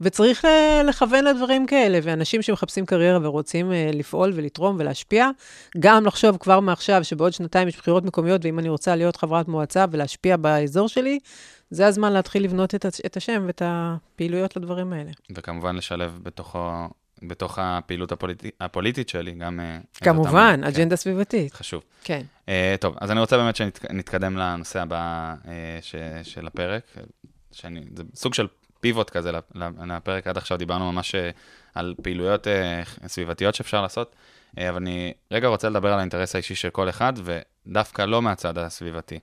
וצריך 0.00 0.44
אה, 0.44 0.82
לכוון 0.86 1.24
לדברים 1.24 1.66
כאלה, 1.66 1.98
ואנשים 2.02 2.42
שמחפשים 2.42 2.86
קריירה 2.86 3.18
ורוצים 3.22 3.72
אה, 3.72 3.90
לפעול 3.92 4.32
ולתרום 4.34 4.76
ולהשפיע, 4.78 5.30
גם 5.78 6.06
לחשוב 6.06 6.36
כבר 6.36 6.60
מעכשיו 6.60 7.04
שבעוד 7.04 7.32
שנתיים 7.32 7.68
יש 7.68 7.76
בחירות 7.76 8.04
מקומיות, 8.04 8.44
ואם 8.44 8.58
אני 8.58 8.68
רוצה 8.68 8.96
להיות 8.96 9.16
חברת 9.16 9.48
מועצה 9.48 9.84
ולהשפיע 9.90 10.36
באזור 10.36 10.88
שלי, 10.88 11.18
זה 11.70 11.86
הזמן 11.86 12.12
להתחיל 12.12 12.44
לבנות 12.44 12.74
את, 12.74 12.86
את 13.06 13.16
השם 13.16 13.44
ואת 13.46 13.62
הפעילויות 13.64 14.56
לדברים 14.56 14.92
האלה. 14.92 15.10
וכמובן 15.34 15.76
לשלב 15.76 16.18
בתוכו, 16.22 16.88
בתוך 17.22 17.58
הפעילות 17.62 18.12
הפוליטי, 18.12 18.50
הפוליטית 18.60 19.08
שלי 19.08 19.32
גם... 19.32 19.60
אה, 19.60 19.78
כמובן, 19.94 20.60
אותם- 20.60 20.68
אג'נדה 20.68 20.96
סביבתית. 20.96 21.52
כן, 21.52 21.58
חשוב. 21.58 21.82
כן. 22.04 22.22
Uh, 22.46 22.50
טוב, 22.80 22.96
אז 23.00 23.10
אני 23.10 23.20
רוצה 23.20 23.36
באמת 23.36 23.56
שנתקדם 23.56 24.36
לנושא 24.36 24.80
הבא 24.82 25.34
uh, 25.44 25.48
ש, 25.80 25.94
של 26.22 26.46
הפרק, 26.46 26.82
שאני, 27.52 27.80
זה 27.96 28.02
סוג 28.14 28.34
של 28.34 28.46
פיבוט 28.80 29.10
כזה 29.10 29.32
לפ- 29.32 29.52
לפרק, 29.86 30.26
עד 30.26 30.36
עכשיו 30.36 30.58
דיברנו 30.58 30.92
ממש 30.92 31.14
uh, 31.14 31.18
על 31.74 31.94
פעילויות 32.02 32.46
uh, 32.46 33.08
סביבתיות 33.08 33.54
שאפשר 33.54 33.82
לעשות, 33.82 34.14
uh, 34.56 34.60
אבל 34.68 34.76
אני 34.76 35.12
רגע 35.30 35.48
רוצה 35.48 35.68
לדבר 35.68 35.92
על 35.92 35.98
האינטרס 35.98 36.34
האישי 36.34 36.54
של 36.54 36.70
כל 36.70 36.88
אחד, 36.88 37.12
ודווקא 37.24 38.02
לא 38.02 38.22
מהצד 38.22 38.58
הסביבתי. 38.58 39.18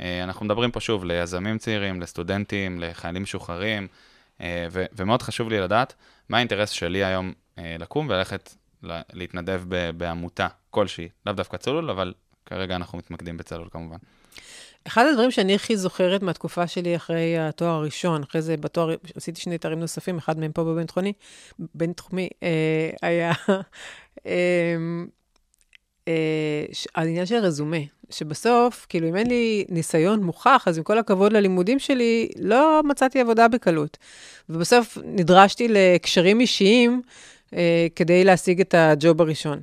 אנחנו 0.00 0.46
מדברים 0.46 0.70
פה 0.70 0.80
שוב 0.80 1.04
ליזמים 1.04 1.58
צעירים, 1.58 2.00
לסטודנטים, 2.00 2.80
לחיילים 2.80 3.22
משוחררים, 3.22 3.88
ו- 4.40 4.84
ומאוד 4.92 5.22
חשוב 5.22 5.48
לי 5.48 5.60
לדעת 5.60 5.94
מה 6.28 6.36
האינטרס 6.36 6.70
שלי 6.70 7.04
היום 7.04 7.32
לקום 7.58 8.08
וללכת 8.08 8.54
להתנדב 9.12 9.62
בעמותה 9.96 10.48
כלשהי, 10.70 11.08
לאו 11.26 11.34
דווקא 11.34 11.56
צלול, 11.56 11.90
אבל 11.90 12.12
כרגע 12.46 12.76
אנחנו 12.76 12.98
מתמקדים 12.98 13.36
בצלול 13.36 13.68
כמובן. 13.70 13.96
אחד 14.86 15.06
הדברים 15.10 15.30
שאני 15.30 15.54
הכי 15.54 15.76
זוכרת 15.76 16.22
מהתקופה 16.22 16.66
שלי 16.66 16.96
אחרי 16.96 17.38
התואר 17.38 17.70
הראשון, 17.70 18.22
אחרי 18.22 18.42
זה 18.42 18.56
בתואר, 18.56 18.94
עשיתי 19.16 19.40
שני 19.40 19.58
תארים 19.58 19.80
נוספים, 19.80 20.18
אחד 20.18 20.38
מהם 20.38 20.52
פה 20.52 20.64
בבינתחומי, 20.64 21.12
בינתחומי, 21.74 22.28
אה, 22.42 22.90
היה 23.02 23.32
אה, 24.26 24.74
אה, 26.08 26.64
ש- 26.72 26.88
העניין 26.94 27.26
של 27.26 27.34
הרזומה, 27.34 27.76
שבסוף, 28.10 28.86
כאילו, 28.88 29.08
אם 29.08 29.16
אין 29.16 29.26
לי 29.26 29.64
ניסיון 29.68 30.22
מוכח, 30.22 30.64
אז 30.66 30.78
עם 30.78 30.84
כל 30.84 30.98
הכבוד 30.98 31.32
ללימודים 31.32 31.78
שלי, 31.78 32.28
לא 32.38 32.80
מצאתי 32.84 33.20
עבודה 33.20 33.48
בקלות. 33.48 33.98
ובסוף 34.48 34.98
נדרשתי 35.04 35.68
לקשרים 35.68 36.40
אישיים 36.40 37.02
אה, 37.54 37.86
כדי 37.96 38.24
להשיג 38.24 38.60
את 38.60 38.74
הג'וב 38.78 39.20
הראשון. 39.20 39.60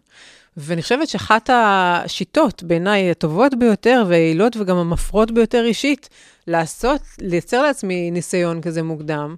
ואני 0.57 0.81
חושבת 0.81 1.07
שאחת 1.07 1.49
השיטות, 1.53 2.63
בעיניי, 2.63 3.11
הטובות 3.11 3.59
ביותר 3.59 4.03
והיעילות 4.07 4.57
וגם 4.57 4.77
המפרות 4.77 5.31
ביותר 5.31 5.65
אישית, 5.65 6.09
לעשות, 6.47 7.01
לייצר 7.21 7.61
לעצמי 7.61 8.11
ניסיון 8.11 8.61
כזה 8.61 8.83
מוקדם, 8.83 9.35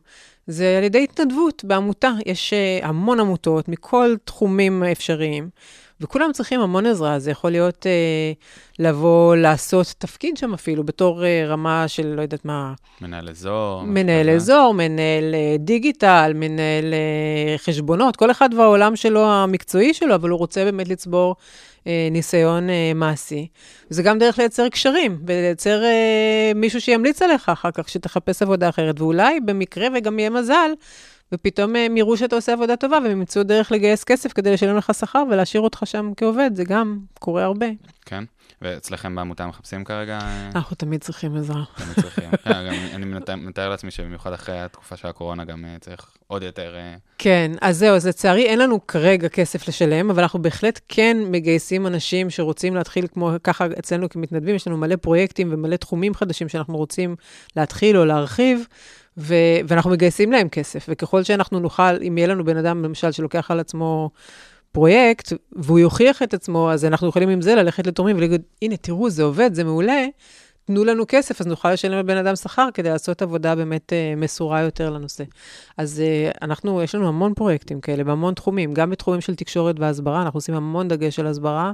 זה 0.48 0.78
על 0.78 0.84
ידי 0.84 1.04
התנדבות 1.04 1.64
בעמותה. 1.66 2.12
יש 2.26 2.54
אה, 2.54 2.80
המון 2.88 3.20
עמותות 3.20 3.68
מכל 3.68 4.16
תחומים 4.26 4.84
אפשריים, 4.84 5.50
וכולם 6.02 6.32
צריכים 6.34 6.60
המון 6.62 6.86
עזרה. 6.86 7.20
זה 7.20 7.32
יכול 7.32 7.52
להיות 7.52 7.86
אה, 7.88 8.32
לבוא 8.80 9.36
לעשות 9.36 9.94
תפקיד 9.98 10.38
שם 10.38 10.54
אפילו, 10.54 10.84
בתור 10.84 11.26
אה, 11.26 11.46
רמה 11.48 11.88
של, 11.88 12.08
לא 12.08 12.22
יודעת 12.22 12.46
מה, 12.46 12.74
מנהל 13.02 13.30
אזור. 13.30 13.84
מנהל 13.84 14.28
כזה. 14.28 14.36
אזור, 14.36 14.74
מנהל 14.74 15.36
אה, 15.36 15.56
דיגיטל, 15.60 16.32
מנהל 16.36 16.94
אה, 16.94 17.58
חשבונות, 17.58 18.16
כל 18.16 18.32
אחד 18.32 18.50
והעולם 18.58 18.96
שלו, 18.96 19.26
המקצועי 19.26 19.94
שלו, 19.94 20.16
אבל 20.16 20.30
הוא 20.30 20.40
רוצה 20.40 20.64
באמת 20.66 20.88
לצבור 20.88 21.36
אה, 21.88 22.08
ניסיון 22.12 22.70
אה, 22.70 22.92
מעשי. 22.96 23.48
זה 23.90 24.04
גם 24.04 24.20
דרך 24.20 24.40
לייצר 24.40 24.70
קשרים, 24.70 25.20
ולייצר 25.28 25.84
אה, 25.84 26.52
מישהו 26.56 26.82
שימליץ 26.82 27.22
עליך 27.22 27.50
אחר 27.50 27.72
כך, 27.72 27.90
שתחפש 27.90 28.42
עבודה 28.42 28.70
אחרת. 28.70 29.02
ואולי 29.02 29.40
במקרה 29.40 29.88
וגם 29.96 30.20
יהיה 30.20 30.30
מזל, 30.30 30.72
ופתאום 31.34 31.76
הם 31.76 31.98
יראו 31.98 32.18
שאתה 32.18 32.36
עושה 32.36 32.54
עבודה 32.54 32.76
טובה, 32.76 32.98
והם 33.04 33.12
ימצאו 33.12 33.44
דרך 33.44 33.72
לגייס 33.72 34.04
כסף 34.04 34.34
כדי 34.34 34.54
לשלם 34.54 34.78
לך 34.78 34.94
שכר 34.94 35.24
ולהשאיר 35.32 35.62
אותך 35.64 35.82
שם 35.86 36.12
כעובד, 36.18 36.52
זה 36.54 36.64
גם 36.64 37.00
קורה 37.20 37.44
הרבה. 37.44 37.68
כן, 38.06 38.24
ואצלכם 38.62 39.16
בעמותה 39.16 39.48
מחפשים 39.48 39.84
כרגע? 39.84 40.20
אה, 40.22 40.50
אנחנו 40.56 40.76
תמיד 40.76 41.02
צריכים 41.02 41.36
עזרה. 41.36 41.64
תמיד 41.76 41.96
צריכים. 41.96 42.30
כן, 42.44 42.52
גם 42.52 42.74
אני 42.96 43.06
מתאר- 43.36 43.70
לעצמי 43.70 43.92
שבמיוחד 43.92 44.34
אחרי 44.34 44.60
התקופה 44.60 44.98
של 44.98 45.08
הקורונה 45.08 45.46
גם 45.46 45.66
אה, 45.66 45.76
צריך 45.80 46.12
עוד 46.28 46.44
יותר... 46.44 46.76
אה, 46.76 46.96
כן, 47.18 47.52
אז 47.62 47.78
זהו, 47.78 47.96
אז 47.96 48.08
לצערי 48.08 48.46
אין 48.46 48.60
לנו 48.60 48.88
כרגע 48.88 49.30
כסף 49.30 49.68
לשלם, 49.68 50.10
אבל 50.10 50.22
אנחנו 50.22 50.42
בהחלט 50.42 50.80
כן 50.88 51.18
מגייסים 51.26 51.88
אנשים 51.88 52.30
שרוצים 52.30 52.76
להתחיל 52.76 53.08
כמו 53.14 53.32
ככה 53.44 53.66
אצלנו 53.80 54.10
כמתנדבים, 54.10 54.56
יש 54.56 54.68
לנו 54.68 54.78
מלא 54.78 54.96
פרויקטים 54.96 55.48
ומלא 55.52 55.76
תחומים 55.76 56.14
חדשים 56.14 56.50
שאנחנו 56.50 56.78
רוצים 56.78 57.16
להתחיל 57.56 57.98
או 57.98 58.06
להרחיב, 58.06 58.68
ו- 59.18 59.36
ואנחנו 59.68 59.92
מגייסים 59.92 60.32
להם 60.32 60.50
כסף, 60.50 60.86
וככל 60.90 61.24
שאנחנו 61.24 61.60
נוכל, 61.60 62.04
אם 62.08 62.18
יהיה 62.18 62.28
לנו 62.28 62.46
בן 62.46 62.58
אדם, 62.58 62.84
למשל, 62.84 63.12
שלוקח 63.12 63.52
על 63.52 63.60
עצמו 63.60 64.10
פרויקט, 64.72 65.34
והוא 65.52 65.80
יוכיח 65.80 66.24
את 66.24 66.34
עצמו, 66.34 66.72
אז 66.72 66.86
אנחנו 66.86 67.08
יכולים 67.08 67.30
עם 67.30 67.42
זה 67.42 67.56
ללכת 67.56 67.88
לתורמים 67.88 68.18
ולהגיד, 68.18 68.42
הנה, 68.62 68.78
תראו, 68.78 69.10
זה 69.10 69.24
עובד, 69.24 69.54
זה 69.54 69.64
מעולה, 69.64 70.06
תנו 70.66 70.84
לנו 70.84 71.04
כסף, 71.08 71.42
אז 71.42 71.48
נוכל 71.48 71.72
לשלם 71.72 72.00
לבן 72.00 72.18
אדם 72.18 72.36
שכר 72.36 72.68
כדי 72.74 72.90
לעשות 72.90 73.22
עבודה 73.22 73.56
באמת 73.56 73.94
uh, 73.94 74.20
מסורה 74.20 74.62
יותר 74.62 74.90
לנושא. 74.90 75.24
אז 75.78 76.02
uh, 76.02 76.38
אנחנו, 76.42 76.82
יש 76.82 76.96
לנו 76.96 77.08
המון 77.08 77.34
פרויקטים 77.34 77.82
כאלה 77.82 78.04
בהמון 78.04 78.34
תחומים, 78.34 78.74
גם 78.74 78.90
בתחומים 78.90 79.22
של 79.22 79.36
תקשורת 79.36 79.80
והסברה, 79.80 80.22
אנחנו 80.22 80.38
עושים 80.38 80.56
המון 80.56 80.88
דגש 80.88 81.20
על 81.20 81.28
הסברה, 81.28 81.72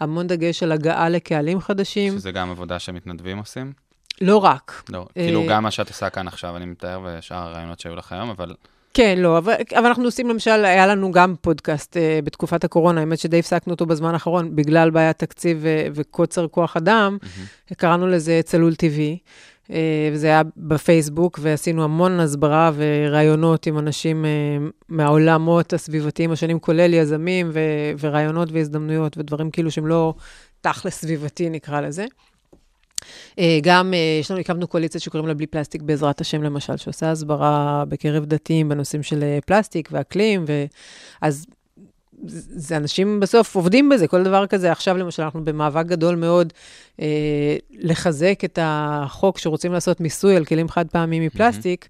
המון 0.00 0.26
דגש 0.26 0.62
על 0.62 0.72
הגעה 0.72 1.08
לקהלים 1.08 1.60
חדשים, 1.60 2.12
שזה 2.12 2.30
גם 2.30 2.50
עבודה 2.50 2.78
שמתנדבים 2.78 3.38
עושים? 3.38 3.72
לא 4.20 4.36
רק. 4.36 4.82
לא, 4.88 4.98
אה, 4.98 5.24
כאילו 5.24 5.46
גם 5.48 5.62
מה 5.62 5.70
שאת 5.70 5.88
עושה 5.88 6.10
כאן 6.10 6.28
עכשיו, 6.28 6.56
אני 6.56 6.66
מתאר, 6.66 7.00
ושאר 7.04 7.36
הרעיונות 7.36 7.80
שהיו 7.80 7.96
לך 7.96 8.12
היום, 8.12 8.30
אבל 8.30 8.54
כן, 8.94 9.18
לא, 9.18 9.38
אבל, 9.38 9.54
אבל 9.78 9.86
אנחנו 9.86 10.04
עושים, 10.04 10.28
למשל, 10.28 10.64
היה 10.64 10.86
לנו 10.86 11.10
גם 11.10 11.34
פודקאסט 11.40 11.96
uh, 11.96 12.24
בתקופת 12.24 12.64
הקורונה, 12.64 13.00
האמת 13.00 13.18
שדי 13.18 13.38
הפסקנו 13.38 13.72
אותו 13.72 13.86
בזמן 13.86 14.14
האחרון, 14.14 14.56
בגלל 14.56 14.90
בעיית 14.90 15.18
תקציב 15.18 15.58
ו- 15.60 15.86
וקוצר 15.94 16.48
כוח 16.48 16.76
אדם, 16.76 17.18
קראנו 17.76 18.06
לזה 18.06 18.40
צלול 18.44 18.74
טבעי, 18.74 19.18
uh, 19.66 19.70
וזה 20.12 20.26
היה 20.26 20.42
בפייסבוק, 20.56 21.38
ועשינו 21.42 21.84
המון 21.84 22.20
הסברה 22.20 22.70
וראיונות 22.74 23.66
עם 23.66 23.78
אנשים 23.78 24.24
uh, 24.24 24.72
מהעולמות 24.88 25.72
הסביבתיים 25.72 26.32
השונים, 26.32 26.58
כולל 26.58 26.94
יזמים 26.94 27.50
ו- 27.52 27.92
ורעיונות 28.00 28.48
והזדמנויות, 28.52 29.18
ודברים 29.18 29.50
כאילו 29.50 29.70
שהם 29.70 29.86
לא 29.86 30.14
תכלס 30.60 31.00
סביבתי, 31.00 31.50
נקרא 31.50 31.80
לזה. 31.80 32.06
אה, 33.38 33.58
גם, 33.62 33.94
אה, 33.94 34.18
יש 34.20 34.30
לנו, 34.30 34.40
הקמנו 34.40 34.66
קואליציה 34.66 35.00
שקוראים 35.00 35.28
לה 35.28 35.34
בלי 35.34 35.46
פלסטיק 35.46 35.82
בעזרת 35.82 36.20
השם, 36.20 36.42
למשל, 36.42 36.76
שעושה 36.76 37.10
הסברה 37.10 37.84
בקרב 37.88 38.24
דתיים 38.24 38.68
בנושאים 38.68 39.02
של 39.02 39.22
אה, 39.22 39.38
פלסטיק 39.46 39.88
ואקלים, 39.92 40.44
ואז 41.22 41.46
זה 42.24 42.76
אנשים 42.76 43.20
בסוף 43.20 43.56
עובדים 43.56 43.88
בזה, 43.88 44.08
כל 44.08 44.22
דבר 44.22 44.46
כזה. 44.46 44.72
עכשיו 44.72 44.96
למשל, 44.96 45.22
אנחנו 45.22 45.44
במאבק 45.44 45.86
גדול 45.86 46.16
מאוד 46.16 46.52
אה, 47.00 47.56
לחזק 47.70 48.40
את 48.44 48.58
החוק 48.62 49.38
שרוצים 49.38 49.72
לעשות 49.72 50.00
מיסוי 50.00 50.36
על 50.36 50.44
כלים 50.44 50.68
חד 50.68 50.88
פעמיים 50.88 51.22
מפלסטיק. 51.22 51.88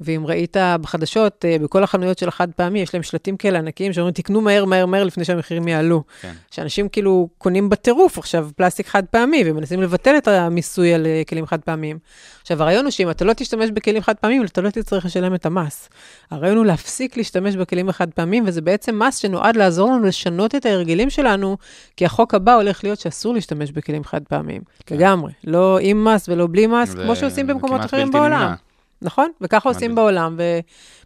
ואם 0.00 0.22
ראית 0.26 0.56
בחדשות, 0.80 1.44
אה, 1.44 1.56
בכל 1.62 1.82
החנויות 1.84 2.18
של 2.18 2.28
החד 2.28 2.48
פעמי, 2.56 2.80
יש 2.80 2.94
להם 2.94 3.02
שלטים 3.02 3.36
כאלה 3.36 3.58
ענקיים 3.58 3.92
שאומרים, 3.92 4.14
תקנו 4.14 4.40
מהר, 4.40 4.64
מהר, 4.64 4.86
מהר 4.86 5.04
לפני 5.04 5.24
שהמחירים 5.24 5.68
יעלו. 5.68 6.02
כן. 6.20 6.32
שאנשים 6.50 6.88
כאילו 6.88 7.28
קונים 7.38 7.68
בטירוף 7.68 8.18
עכשיו 8.18 8.48
פלסטיק 8.56 8.86
חד 8.86 9.02
פעמי, 9.10 9.42
ומנסים 9.46 9.82
לבטל 9.82 10.14
את 10.18 10.28
המיסוי 10.28 10.94
על 10.94 11.06
אה, 11.06 11.22
כלים 11.28 11.46
חד 11.46 11.60
פעמיים. 11.60 11.98
עכשיו, 12.42 12.62
הרעיון 12.62 12.84
הוא 12.84 12.90
שאם 12.90 13.10
אתה 13.10 13.24
לא 13.24 13.32
תשתמש 13.32 13.70
בכלים 13.70 14.02
חד 14.02 14.14
פעמיים, 14.20 14.44
אתה 14.44 14.60
לא 14.60 14.70
תצטרך 14.70 15.04
לשלם 15.04 15.34
את 15.34 15.46
המס. 15.46 15.88
הרעיון 16.30 16.56
הוא 16.56 16.64
להפסיק 16.66 17.16
להשתמש 17.16 17.56
בכלים 17.56 17.88
החד 17.88 18.08
פעמיים, 18.14 18.44
וזה 18.46 18.60
בעצם 18.60 19.02
מס 19.02 19.16
שנועד 19.16 19.56
לעזור 19.56 19.90
לנו 19.92 20.04
לשנות 20.04 20.54
את 20.54 20.66
ההרגלים 20.66 21.10
שלנו, 21.10 21.56
כי 21.96 22.04
החוק 22.04 22.34
הבא 22.34 22.54
הולך 22.54 22.84
להיות 22.84 23.00
שאסור 23.00 23.34
להשתמש 23.34 23.70
בכלים 23.70 24.04
חד 24.04 24.20
פעמיים. 24.28 24.62
כן. 24.86 24.96
לגמרי. 24.96 25.32
לא 25.44 25.78
עם 25.80 26.04
מס 26.04 26.28
ולא 26.28 26.48
בלי 26.50 26.66
מס, 26.66 26.88
זה- 26.88 27.02
כמו 27.02 27.16
שעושים 27.16 27.46
במקומות 27.46 27.80
אחרים 27.84 28.10
בעולם. 28.10 28.32
נמנע. 28.42 28.54
נכון? 29.02 29.30
וככה 29.40 29.68
עושים 29.68 29.80
מדהים. 29.92 29.94
בעולם, 29.94 30.38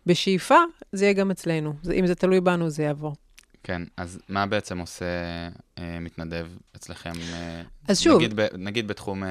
ובשאיפה 0.07 0.57
זה 0.93 1.05
יהיה 1.05 1.13
גם 1.13 1.31
אצלנו. 1.31 1.73
זה- 1.83 1.93
אם 1.95 2.07
זה 2.07 2.15
תלוי 2.15 2.41
בנו, 2.41 2.71
זה 2.71 2.83
יעבור. 2.83 3.15
כן, 3.63 3.83
אז 3.97 4.19
מה 4.29 4.47
בעצם 4.47 4.79
עושה 4.79 5.05
אה, 5.79 5.99
מתנדב 6.01 6.47
אצלכם? 6.77 7.13
אה, 7.33 7.63
אז 7.89 8.01
שוב- 8.01 8.17
נגיד, 8.17 8.41
ב, 8.41 8.47
נגיד 8.59 8.89
בתחום, 8.89 9.25
אה, 9.25 9.29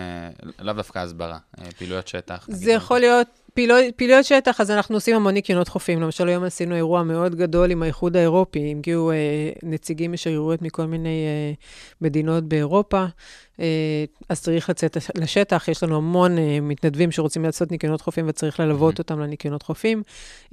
לאו 0.59 0.73
דווקא 0.73 0.99
הסברה, 0.99 1.37
אה, 1.61 1.71
פעילויות 1.77 2.07
שטח. 2.07 2.45
נגיד 2.49 2.61
זה 2.61 2.71
יכול 2.71 2.99
להיות 2.99 3.27
פעילויות, 3.53 3.95
פעילויות 3.95 4.25
שטח, 4.25 4.61
אז 4.61 4.71
אנחנו 4.71 4.95
עושים 4.95 5.15
המון 5.15 5.33
ניקיונות 5.33 5.67
חופים. 5.67 6.01
למשל, 6.01 6.27
היום 6.27 6.43
עשינו 6.43 6.75
אירוע 6.75 7.03
מאוד 7.03 7.35
גדול 7.35 7.71
עם 7.71 7.83
האיחוד 7.83 8.15
האירופי. 8.17 8.73
הגיעו 8.77 9.11
אה, 9.11 9.15
נציגים 9.63 10.11
משגרירויות 10.11 10.61
מכל 10.61 10.85
מיני 10.85 11.25
אה, 11.27 11.53
מדינות 12.01 12.43
באירופה. 12.43 13.05
אה, 13.59 13.65
אז 14.29 14.41
צריך 14.41 14.69
לצאת 14.69 14.97
לשטח. 15.15 15.67
יש 15.67 15.83
לנו 15.83 15.95
המון 15.97 16.37
אה, 16.37 16.59
מתנדבים 16.61 17.11
שרוצים 17.11 17.43
לעשות 17.43 17.71
ניקיונות 17.71 18.01
חופים 18.01 18.25
וצריך 18.29 18.59
ללוות 18.59 18.95
Mhm. 18.95 18.99
אותם 18.99 19.19
לניקיונות 19.19 19.63
חופים. 19.63 20.03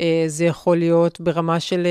אה, 0.01 0.25
זה 0.27 0.45
יכול 0.45 0.77
להיות 0.77 1.21
ברמה 1.21 1.61
של... 1.61 1.87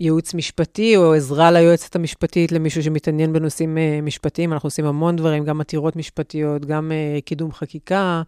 ייעוץ 0.00 0.34
משפטי 0.34 0.96
או 0.96 1.14
עזרה 1.14 1.50
ליועצת 1.50 1.96
המשפטית 1.96 2.52
למישהו 2.52 2.82
שמתעניין 2.82 3.32
בנושאים 3.32 3.78
משפטיים. 4.02 4.52
אנחנו 4.52 4.66
עושים 4.66 4.84
המון 4.84 5.16
דברים, 5.16 5.44
גם 5.44 5.60
עתירות 5.60 5.96
משפטיות, 5.96 6.64
גם 6.64 6.92
קידום 7.24 7.52
חקיקה, 7.52 8.22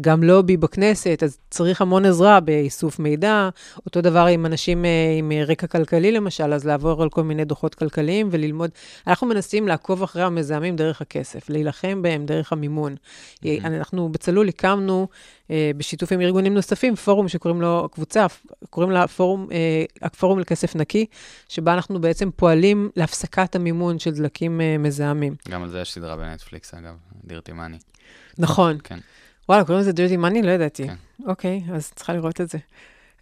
גם 0.00 0.22
לובי 0.22 0.56
בכנסת, 0.56 1.22
אז 1.22 1.38
צריך 1.50 1.80
המון 1.80 2.04
עזרה 2.04 2.40
באיסוף 2.40 2.98
מידע. 2.98 3.48
אותו 3.86 4.00
דבר 4.00 4.26
עם 4.26 4.46
אנשים 4.46 4.84
עם 5.18 5.32
רקע 5.46 5.66
כלכלי 5.66 6.12
למשל, 6.12 6.52
אז 6.52 6.64
לעבור 6.64 7.02
על 7.02 7.08
כל 7.08 7.22
מיני 7.22 7.44
דוחות 7.44 7.74
כלכליים 7.74 8.28
וללמוד. 8.30 8.70
אנחנו 9.06 9.26
מנסים 9.26 9.68
לעקוב 9.68 10.02
אחרי 10.02 10.22
המזהמים 10.22 10.76
דרך 10.76 10.87
הכסף, 11.00 11.50
להילחם 11.50 12.02
בהם 12.02 12.26
דרך 12.26 12.52
המימון. 12.52 12.96
אה, 13.46 13.56
אנחנו 13.64 14.08
בצלול 14.08 14.48
הקמנו, 14.48 15.08
אה, 15.50 15.70
בשיתוף 15.76 16.12
עם 16.12 16.20
ארגונים 16.20 16.54
נוספים, 16.54 16.96
פורום 16.96 17.28
שקוראים 17.28 17.60
לו, 17.60 17.88
קבוצה, 17.92 18.26
קוראים 18.70 18.92
לה 18.92 19.08
פורום, 19.08 19.48
אה, 19.52 19.84
הפורום 20.02 20.38
לכסף 20.38 20.76
נקי, 20.76 21.06
שבה 21.48 21.74
אנחנו 21.74 22.00
בעצם 22.00 22.30
פועלים 22.36 22.90
להפסקת 22.96 23.56
המימון 23.56 23.98
של 23.98 24.10
דלקים 24.10 24.60
אה, 24.60 24.78
מזהמים. 24.78 25.34
גם 25.48 25.62
על 25.62 25.68
זה 25.68 25.80
יש 25.80 25.92
סדרה 25.92 26.16
בנטפליקס, 26.16 26.74
אגב, 26.74 26.94
דירטי 27.24 27.52
מאני. 27.52 27.78
נכון. 28.38 28.78
כן. 28.84 28.98
וואלה, 29.48 29.64
קוראים 29.64 29.80
לזה 29.80 29.90
dirty 29.90 30.24
money? 30.24 30.46
לא 30.46 30.50
ידעתי. 30.50 30.86
כן. 30.86 30.94
אוקיי, 31.26 31.62
אז 31.72 31.92
צריכה 31.94 32.12
לראות 32.12 32.40
את 32.40 32.50
זה. 32.50 32.58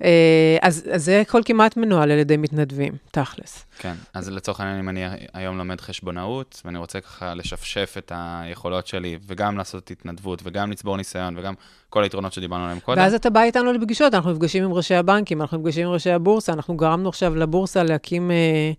אה, 0.05 0.57
אז, 0.63 0.89
אז 0.93 1.05
זה 1.05 1.21
הכל 1.21 1.41
כמעט 1.45 1.77
מנוהל 1.77 2.11
על 2.11 2.19
ידי 2.19 2.37
מתנדבים, 2.37 2.93
תכלס. 3.11 3.65
כן, 3.79 3.95
אז 4.15 4.31
לצורך 4.31 4.61
העניין, 4.61 4.79
אם 4.79 4.89
אני 4.89 5.05
היום 5.35 5.59
לומד 5.59 5.81
חשבונאות, 5.81 6.63
ואני 6.65 6.79
רוצה 6.79 7.01
ככה 7.01 7.35
לשפשף 7.35 7.95
את 7.99 8.13
היכולות 8.15 8.87
שלי, 8.87 9.19
וגם 9.27 9.59
לעשות 9.59 9.91
התנדבות, 9.91 10.43
וגם 10.45 10.71
לצבור 10.73 10.97
ניסיון, 10.97 11.39
וגם 11.39 11.55
כל 11.89 12.03
היתרונות 12.03 12.33
שדיברנו 12.33 12.65
עליהם 12.65 12.81
קודם, 12.81 12.99
ואז 12.99 13.15
אתה 13.15 13.31
בא 13.31 13.43
איתנו 13.43 13.73
לפגישות, 13.73 14.15
אנחנו 14.15 14.33
נפגשים 14.33 14.65
עם 14.65 14.73
ראשי 14.73 14.95
הבנקים, 14.95 15.41
אנחנו 15.41 15.59
נפגשים 15.59 15.87
עם 15.87 15.93
ראשי 15.93 16.11
הבורסה, 16.11 16.53
אנחנו 16.53 16.77
גרמנו 16.77 17.09
עכשיו 17.09 17.35
לבורסה 17.37 17.83
להקים, 17.83 18.31
אה, 18.31 18.73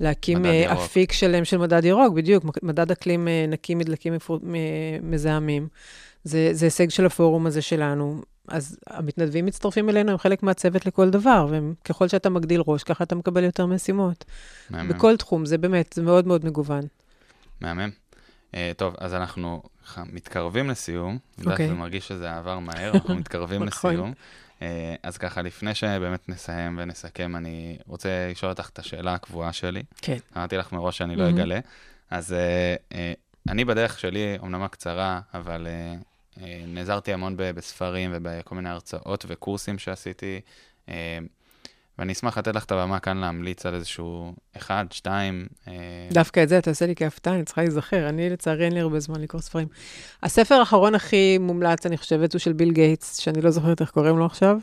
להקים 0.00 0.46
אה. 0.46 0.72
אפיק 0.72 1.12
שלם 1.12 1.44
של 1.44 1.56
מדד 1.56 1.84
ירוק, 1.84 2.14
בדיוק, 2.14 2.44
מדד 2.62 2.90
אקלים 2.90 3.28
נקי 3.48 3.74
מדלקים 3.74 4.14
מפור- 4.14 4.40
מזהמים. 5.02 5.68
זה, 6.24 6.48
זה 6.52 6.66
הישג 6.66 6.90
של 6.90 7.06
הפורום 7.06 7.46
הזה 7.46 7.62
שלנו. 7.62 8.22
אז 8.50 8.78
המתנדבים 8.86 9.46
מצטרפים 9.46 9.88
אלינו, 9.88 10.10
הם 10.10 10.18
חלק 10.18 10.42
מהצוות 10.42 10.86
לכל 10.86 11.10
דבר, 11.10 11.46
וככל 11.50 12.08
שאתה 12.08 12.30
מגדיל 12.30 12.62
ראש, 12.66 12.82
ככה 12.82 13.04
אתה 13.04 13.14
מקבל 13.14 13.44
יותר 13.44 13.66
משימות. 13.66 14.24
מהמם. 14.70 14.88
בכל 14.88 15.16
תחום, 15.16 15.46
זה 15.46 15.58
באמת, 15.58 15.92
זה 15.92 16.02
מאוד 16.02 16.26
מאוד 16.26 16.44
מגוון. 16.44 16.82
מהמם. 17.60 17.90
Uh, 18.50 18.54
טוב, 18.76 18.94
אז 18.98 19.14
אנחנו 19.14 19.62
מתקרבים 20.12 20.70
לסיום. 20.70 21.18
Okay. 21.40 21.50
אוקיי. 21.50 21.68
זה 21.68 21.74
מרגיש 21.74 22.08
שזה 22.08 22.36
עבר 22.36 22.58
מהר, 22.58 22.94
אנחנו 22.94 23.14
מתקרבים 23.20 23.64
נכון. 23.64 23.94
לסיום. 23.94 24.12
Uh, 24.58 24.62
אז 25.02 25.18
ככה, 25.18 25.42
לפני 25.42 25.74
שבאמת 25.74 26.28
נסיים 26.28 26.78
ונסכם, 26.82 27.36
אני 27.36 27.78
רוצה 27.86 28.28
לשאול 28.30 28.50
אותך 28.50 28.68
את 28.68 28.78
השאלה 28.78 29.14
הקבועה 29.14 29.52
שלי. 29.52 29.82
כן. 29.96 30.16
אמרתי 30.36 30.56
לך 30.56 30.72
מראש 30.72 30.98
שאני 30.98 31.16
לא. 31.16 31.28
אגלה. 31.28 31.58
אז 32.10 32.34
uh, 32.34 32.92
uh, 32.92 32.96
אני 33.48 33.64
בדרך 33.64 33.98
שלי, 33.98 34.38
אמנם 34.42 34.62
הקצרה, 34.62 35.20
אבל 35.34 35.66
uh, 35.66 36.04
נעזרתי 36.66 37.12
המון 37.12 37.34
בספרים 37.36 38.10
ובכל 38.14 38.54
מיני 38.54 38.68
הרצאות 38.68 39.24
וקורסים 39.28 39.78
שעשיתי. 39.78 40.40
Uh, 40.86 40.92
ואני 42.00 42.12
אשמח 42.12 42.38
לתת 42.38 42.54
לך 42.54 42.64
את 42.64 42.72
הבמה 42.72 42.98
כאן 42.98 43.16
להמליץ 43.16 43.66
על 43.66 43.74
איזשהו 43.74 44.34
אחד, 44.56 44.84
שתיים. 44.90 45.46
אה, 45.68 45.72
דווקא 46.12 46.42
את 46.42 46.48
זה 46.48 46.58
אתה 46.58 46.70
עושה 46.70 46.86
לי 46.86 46.94
כהפתעה, 46.96 47.34
אני 47.34 47.44
צריכה 47.44 47.62
להיזכר. 47.62 48.08
אני, 48.08 48.30
לצערי, 48.30 48.64
אין 48.64 48.72
לי 48.72 48.80
הרבה 48.80 49.00
זמן 49.00 49.20
לקרוא 49.20 49.42
ספרים. 49.42 49.68
הספר 50.22 50.54
האחרון 50.54 50.94
הכי 50.94 51.38
מומלץ, 51.38 51.86
אני 51.86 51.96
חושבת, 51.96 52.32
הוא 52.32 52.38
של 52.38 52.52
ביל 52.52 52.72
גייטס, 52.72 53.18
שאני 53.18 53.40
לא 53.40 53.50
זוכרת 53.50 53.80
איך 53.80 53.90
קוראים 53.90 54.18
לו 54.18 54.26
עכשיו. 54.26 54.58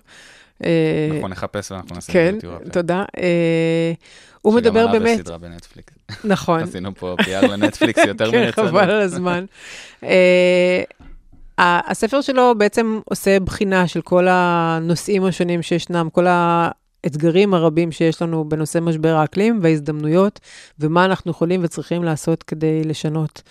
אה, 0.65 1.09
אנחנו 1.11 1.27
נחפש 1.27 1.71
ואנחנו 1.71 1.95
נעשה 1.95 2.13
כן, 2.13 2.35
את 2.35 2.41
זה. 2.41 2.71
תודה. 2.71 3.03
אה, 3.17 3.93
הוא 4.41 4.55
מדבר 4.55 4.69
שגם 4.69 4.89
עליו 4.89 4.99
באמת, 4.99 5.19
יש 5.19 5.25
סדרה 5.25 5.37
בנטפליקס. 5.37 5.93
נכון. 6.23 6.63
עשינו 6.63 6.95
פה 6.95 7.15
PR 7.21 7.47
לנטפליקס 7.47 8.01
יותר 8.07 8.31
כן, 8.31 8.45
מרצונו. 8.45 8.67
חבל 8.67 8.91
על 8.91 9.01
הזמן. 9.01 9.45
הספר 11.57 12.21
שלו 12.21 12.53
בעצם 12.57 12.99
עושה 13.05 13.39
בחינה 13.39 13.87
של 13.87 14.01
כל 14.01 14.27
הנושאים 14.29 15.23
השונים 15.23 15.61
שישנם, 15.61 16.09
כל 16.11 16.25
האתגרים 16.27 17.53
הרבים 17.53 17.91
שיש 17.91 18.21
לנו 18.21 18.49
בנושא 18.49 18.79
משבר 18.79 19.15
האקלים 19.15 19.59
וההזדמנויות, 19.61 20.39
ומה 20.79 21.05
אנחנו 21.05 21.31
יכולים 21.31 21.61
וצריכים 21.63 22.03
לעשות 22.03 22.43
כדי 22.43 22.83
לשנות 22.83 23.41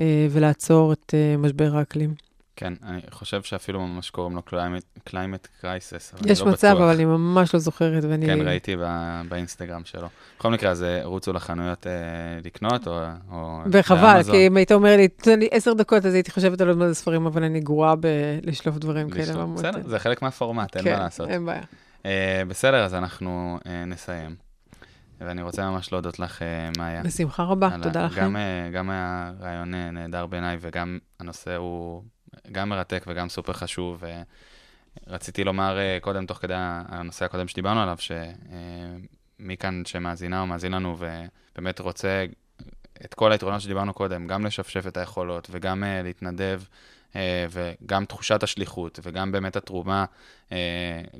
אה, 0.00 0.26
ולעצור 0.30 0.92
את 0.92 1.14
אה, 1.14 1.36
משבר 1.36 1.76
האקלים. 1.76 2.29
כן, 2.60 2.72
אני 2.82 3.00
חושב 3.10 3.42
שאפילו 3.42 3.86
ממש 3.86 4.10
קוראים 4.10 4.36
לו 4.36 4.42
Climate- 4.48 5.08
Climate 5.08 5.62
Crisis, 5.64 6.12
אבל 6.12 6.20
אני 6.22 6.32
יש 6.32 6.40
לא 6.40 6.46
מצב, 6.46 6.68
בטוח. 6.68 6.80
אבל 6.82 6.94
אני 6.94 7.04
ממש 7.04 7.54
לא 7.54 7.60
זוכרת, 7.60 8.04
ואני... 8.04 8.26
כן, 8.26 8.40
ראיתי 8.40 8.76
ב- 8.76 9.22
באינסטגרם 9.28 9.84
שלו. 9.84 10.08
בכל 10.38 10.50
מקרה, 10.50 10.70
אז 10.70 10.82
אה, 10.82 11.00
רוצו 11.04 11.32
לחנויות 11.32 11.86
אה, 11.86 11.92
לקנות, 12.44 12.88
או... 12.88 13.00
או 13.32 13.60
וחבל. 13.72 14.22
כי 14.30 14.46
אם 14.46 14.56
היית 14.56 14.72
אומר 14.72 14.96
לי, 14.96 15.08
תן 15.08 15.38
לי 15.38 15.48
עשר 15.50 15.72
דקות, 15.72 16.06
אז 16.06 16.14
הייתי 16.14 16.30
חושבת 16.30 16.60
על 16.60 16.68
עוד 16.68 16.76
מלא 16.76 16.94
ספרים, 16.94 17.26
אבל 17.26 17.44
אני 17.44 17.60
גרועה 17.60 17.94
בלשלוף 17.96 18.76
דברים 18.78 19.10
כאלה. 19.10 19.22
לשלוף. 19.22 19.50
בסדר, 19.50 19.88
זה 19.88 19.98
חלק 19.98 20.22
מהפורמט, 20.22 20.76
אין 20.76 20.84
כן, 20.84 20.92
מה 20.92 20.98
לעשות. 20.98 21.28
אין 21.28 21.46
בעיה. 21.46 21.62
אה, 22.06 22.42
בסדר, 22.48 22.84
אז 22.84 22.94
אנחנו 22.94 23.58
אה, 23.66 23.84
נסיים. 23.84 24.36
ואני 25.20 25.42
רוצה 25.42 25.70
ממש 25.70 25.92
להודות 25.92 26.18
לך, 26.18 26.42
אה, 26.42 26.70
מאיה. 26.78 27.02
בשמחה 27.02 27.42
רבה, 27.42 27.68
תודה 27.82 28.04
לכם. 28.06 28.20
גם, 28.20 28.36
אה, 28.36 28.70
גם 28.72 28.90
היה 28.90 29.32
רעיון 29.40 29.74
נהדר 29.74 30.26
בעיניי, 30.26 30.56
וגם 30.60 30.98
הנושא 31.20 31.56
הוא 31.56 32.02
גם 32.52 32.68
מרתק 32.68 33.04
וגם 33.06 33.28
סופר 33.28 33.52
חשוב. 33.52 34.04
רציתי 35.06 35.44
לומר 35.44 35.78
אה, 35.78 35.98
קודם, 36.00 36.26
תוך 36.26 36.38
כדי 36.38 36.54
הנושא 36.56 37.24
הקודם 37.24 37.48
שדיברנו 37.48 37.82
עליו, 37.82 37.96
שמי 37.98 39.56
כאן 39.56 39.82
שמאזינה 39.86 40.40
או 40.40 40.46
מאזין 40.46 40.72
לנו 40.72 40.96
ובאמת 40.98 41.80
רוצה 41.80 42.24
את 43.04 43.14
כל 43.14 43.32
היתרונות 43.32 43.60
שדיברנו 43.60 43.94
קודם, 43.94 44.26
גם 44.26 44.46
לשפשף 44.46 44.86
את 44.86 44.96
היכולות 44.96 45.48
וגם 45.50 45.84
אה, 45.84 46.02
להתנדב, 46.02 46.62
אה, 47.16 47.46
וגם 47.50 48.04
תחושת 48.04 48.42
השליחות 48.42 49.00
וגם 49.02 49.32
באמת 49.32 49.56
התרומה, 49.56 50.04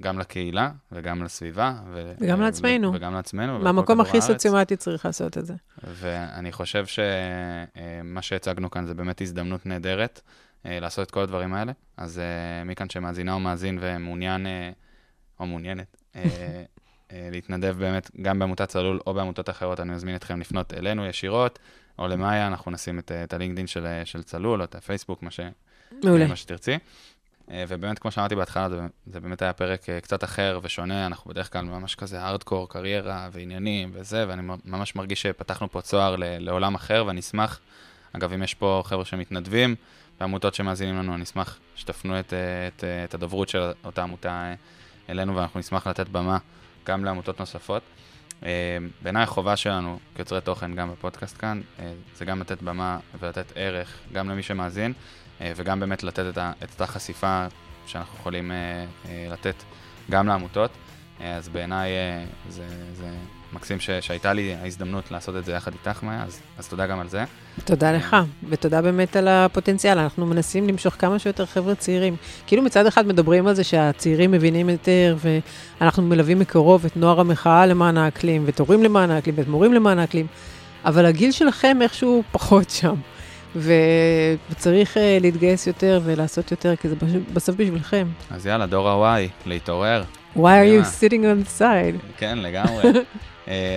גם 0.00 0.18
לקהילה 0.18 0.70
וגם 0.92 1.22
לסביבה. 1.22 1.74
ו- 1.90 2.12
וגם 2.20 2.40
לעצמנו. 2.40 2.94
וגם 2.94 3.14
לעצמנו. 3.14 3.59
מהמקום 3.59 4.00
הכי. 4.00 4.20
סוציומטי 4.20 4.76
צריך 4.76 5.06
לעשות 5.06 5.38
את 5.38 5.46
זה. 5.46 5.54
ואני 5.83 6.52
חושב 6.52 6.85
שמה 6.87 8.22
שהצגנו 8.22 8.70
כאן 8.70 8.87
זה 8.87 8.94
באמת 8.94 9.20
הזדמנות 9.20 9.66
נהדרת 9.66 10.20
לעשות 10.64 11.07
את 11.07 11.11
כל 11.11 11.20
הדברים 11.20 11.55
האלה. 11.55 11.73
אז 11.96 12.18
אה, 12.18 12.64
מי 12.64 12.75
כאן 12.75 12.90
שמאזינה 12.90 13.33
או 13.33 13.40
מאזין 13.40 13.79
ומעוניין 13.81 14.46
אה, 14.46 14.70
או 15.40 15.46
מעוניינת 15.46 15.96
אה, 16.16 16.23
אה, 17.12 17.29
להתנדב 17.33 17.77
באמת 17.79 18.11
גם 18.23 18.38
בעמותת 18.38 18.68
צלול 18.68 19.01
או 19.07 19.14
בעמותות 19.14 19.51
אחרות, 19.51 19.81
אני 19.81 19.92
מזמין 19.92 20.16
אתכם 20.16 20.40
לפנות 20.40 20.75
אלינו 20.75 21.07
ישירות, 21.07 21.59
או 21.99 22.09
למאיה, 22.09 22.46
אנחנו 22.46 22.70
נשים 22.70 22.99
את, 22.99 23.12
אה, 23.12 23.25
את 23.25 23.33
הלינקדאין 23.33 23.66
של, 23.66 23.87
אה, 23.87 24.05
של 24.05 24.23
צלול 24.23 24.61
או 24.61 24.64
את 24.64 24.75
הפייסבוק, 24.75 25.23
מה, 25.23 25.31
ש, 25.31 25.40
מעולה. 26.05 26.27
מה 26.27 26.37
שתרצי. 26.37 26.79
אה, 27.51 27.64
ובאמת, 27.68 27.99
כמו 27.99 28.11
שאמרתי 28.11 28.37
בהתחלה, 28.37 28.68
זה, 28.68 28.81
זה 29.07 29.20
באמת 29.20 29.42
היה 29.42 29.53
פרק 29.53 29.88
אה, 29.88 30.01
קצת 30.01 30.25
אחר 30.25 30.61
ושונה, 30.62 31.07
אנחנו 31.07 31.31
בדרך 31.31 31.53
כלל 31.53 31.64
ממש 31.64 31.94
כזה 31.94 32.20
הארדקור, 32.20 32.68
קריירה 32.68 33.29
ועניינים 33.33 33.90
וזה, 33.92 34.25
ואני 34.29 34.42
ממש 34.64 34.96
מרגיש 34.96 35.23
שפתחנו 35.23 35.70
פה 35.70 35.81
צוהר 35.81 36.16
ל- 36.16 36.38
לעולם 36.38 36.75
אחר, 36.75 37.05
ואני 37.07 37.20
אשמח, 37.20 37.61
אגב, 38.12 38.33
אם 38.33 38.42
יש 38.42 38.55
פה 38.55 38.83
חבר'ה 38.85 39.05
שמתנדבים, 39.05 39.75
ועמותות 40.20 40.54
שמאזינים 40.54 40.98
לנו, 40.98 41.14
אני 41.14 41.22
אשמח 41.22 41.59
שתפנו 41.76 42.20
את, 42.20 42.33
אה, 42.33 42.68
את, 42.68 42.85
את 43.04 43.14
הדוברות 43.14 43.48
של 43.48 43.72
אותה 43.85 44.02
עמותה 44.02 44.52
אלינו, 45.09 45.37
ואנחנו 45.37 45.61
נשמח 45.61 45.87
לתת 45.87 46.09
במה 46.09 46.38
גם 46.87 47.04
לעמותות 47.04 47.40
נוספות. 47.40 47.83
בעיניי 49.02 49.22
החובה 49.22 49.56
שלנו 49.56 49.98
כיוצרי 50.16 50.40
תוכן, 50.40 50.74
גם 50.74 50.92
בפודקאסט 50.92 51.38
כאן, 51.38 51.61
זה 52.14 52.24
גם 52.24 52.40
לתת 52.40 52.62
במה 52.62 52.98
ולתת 53.20 53.52
ערך 53.54 53.98
גם 54.12 54.28
למי 54.28 54.42
שמאזין, 54.42 54.92
וגם 55.40 55.80
באמת 55.80 56.02
לתת 56.02 56.24
את 56.38 56.70
אותה 56.72 56.87
חשיפה 56.87 57.46
שאנחנו 57.87 58.18
יכולים 58.18 58.52
לתת 59.30 59.54
גם 60.11 60.26
לעמותות. 60.28 60.70
אז 61.24 61.48
בעיניי 61.48 61.90
זה, 62.48 62.66
זה 62.96 63.09
מקסים 63.52 63.80
ש, 63.80 63.90
שהייתה 63.90 64.33
לי 64.33 64.54
ההזדמנות 64.54 65.11
לעשות 65.11 65.37
את 65.37 65.44
זה 65.44 65.52
יחד 65.52 65.72
איתך, 65.72 66.02
מאיה, 66.02 66.22
אז, 66.22 66.40
אז 66.59 66.68
תודה 66.68 66.87
גם 66.87 67.00
על 67.00 67.09
זה. 67.09 67.24
תודה 67.64 67.92
לך, 67.92 68.16
ותודה 68.48 68.83
באמת 68.83 69.16
על 69.16 69.28
הפוטנציאל. 69.28 69.98
אנחנו 69.98 70.26
מנסים 70.26 70.68
למשוך 70.68 70.94
כמה 70.98 71.18
שיותר 71.18 71.46
חבר'ה 71.46 71.74
צעירים. 71.74 72.16
כאילו 72.46 72.62
מצד 72.62 72.87
אחד 72.87 73.06
מדברים 73.06 73.46
על 73.46 73.54
זה 73.54 73.64
שהצעירים 73.64 74.30
מבינים 74.30 74.68
יותר, 74.68 75.16
ואנחנו 75.80 76.02
מלווים 76.02 76.38
מקרוב 76.38 76.85
את 76.85 76.96
נוער 76.96 77.20
המחאה 77.20 77.66
למען 77.66 77.96
האקלים, 77.96 78.42
ואת 78.46 78.59
הורים 78.61 78.83
למען 78.83 79.11
האקלים, 79.11 79.38
ואת 79.38 79.48
מורים 79.48 79.74
למען 79.74 79.98
האקלים, 79.98 80.26
אבל 80.85 81.06
הגיל 81.06 81.33
שלכם 81.33 81.78
איכשהו 81.83 82.22
פחות 82.33 82.70
שם. 82.70 82.94
ו... 83.56 83.72
וצריך 84.50 84.96
uh, 84.96 85.00
להתגייס 85.20 85.66
יותר 85.66 86.00
ולעשות 86.04 86.50
יותר, 86.50 86.76
כי 86.76 86.88
זה 86.88 86.94
בסוף 87.33 87.56
בשבילכם. 87.56 88.06
אז 88.30 88.46
יאללה, 88.46 88.66
דור 88.66 88.88
ה-Y, 88.88 89.28
להתעורר. 89.46 90.02
Why 90.36 90.40
are 90.40 90.64
you 90.64 90.84
sitting 90.84 91.24
on 91.24 91.44
the 91.44 91.60
side? 91.60 92.18
כן, 92.18 92.38
לגמרי. 92.38 92.82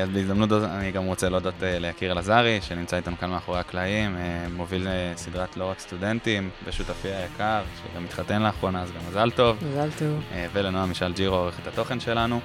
אז 0.04 0.10
בהזדמנות 0.14 0.52
הזאת 0.52 0.70
אני 0.70 0.92
גם 0.92 1.06
רוצה 1.06 1.30
להודות 1.30 1.54
ליקיר 1.62 2.12
אלעזרי, 2.12 2.60
שנמצא 2.62 2.98
איתנו 2.98 3.18
כאן 3.18 3.30
מאחורי 3.30 3.60
הקלעים, 3.60 4.18
מוביל 4.56 4.88
סדרת 5.16 5.58
לא 5.58 5.66
רק 5.66 5.80
סטודנטים, 5.80 6.50
ושותפי 6.66 7.08
היקר, 7.08 7.62
שגם 7.84 8.04
התחתן 8.06 8.42
לאחרונה, 8.42 8.82
אז 8.82 8.92
גם 8.92 9.00
מזל 9.10 9.32
טוב. 9.32 9.58
מזל 9.72 9.90
טוב. 10.00 10.20
ולנועה 10.54 10.86
משאל 10.86 11.14
ג'ירו, 11.14 11.36
עורכת 11.36 11.68
התוכן 11.68 12.00
שלנו. 12.00 12.40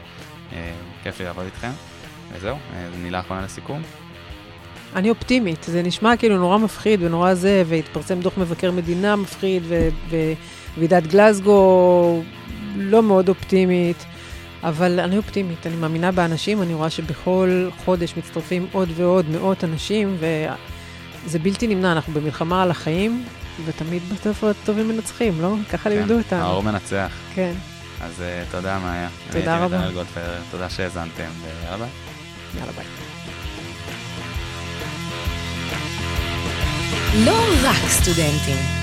כיף 1.02 1.20
לי 1.20 1.26
לעבוד 1.26 1.44
איתכם. 1.44 1.70
וזהו, 2.32 2.56
מילה 3.02 3.20
אחרונה 3.20 3.42
לסיכום. 3.42 3.82
אני 4.96 5.10
אופטימית, 5.10 5.62
זה 5.62 5.82
נשמע 5.82 6.16
כאילו 6.16 6.38
נורא 6.38 6.58
מפחיד 6.58 7.02
ונורא 7.02 7.34
זה, 7.34 7.62
והתפרסם 7.66 8.20
דוח 8.20 8.38
מבקר 8.38 8.72
מדינה 8.72 9.16
מפחיד, 9.16 9.62
וועידת 10.76 11.06
גלסגו 11.06 12.22
לא 12.78 13.02
מאוד 13.02 13.28
אופטימית, 13.28 14.04
אבל 14.62 15.00
אני 15.00 15.16
אופטימית, 15.16 15.66
אני 15.66 15.76
מאמינה 15.76 16.12
באנשים, 16.12 16.62
אני 16.62 16.74
רואה 16.74 16.90
שבכל 16.90 17.68
חודש 17.84 18.14
מצטרפים 18.16 18.66
עוד 18.72 18.88
ועוד 18.94 19.30
מאות 19.30 19.64
אנשים, 19.64 20.16
וזה 20.18 21.38
בלתי 21.38 21.66
נמנע, 21.66 21.92
אנחנו 21.92 22.12
במלחמה 22.12 22.62
על 22.62 22.70
החיים, 22.70 23.24
ותמיד 23.64 24.02
בסוף 24.12 24.44
הטובים 24.44 24.88
מנצחים, 24.88 25.40
לא? 25.40 25.54
ככה 25.72 25.90
כן, 25.90 25.96
לימדו 25.96 26.18
אותנו. 26.18 26.40
האור 26.40 26.62
מנצח. 26.62 27.12
כן. 27.34 27.52
אז 28.00 28.12
uh, 28.18 28.52
תודה, 28.52 28.78
מאיה. 28.78 29.08
תודה 29.32 29.64
רבה. 29.64 29.88
תודה 30.50 30.70
שהאזנתם, 30.70 31.28
ויאללה 31.42 31.76
ביי. 31.76 31.88
יאללה 32.58 32.72
ביי. 32.72 32.84
לא 37.24 37.68
רק 37.68 37.88
סטודנטים. 37.88 38.77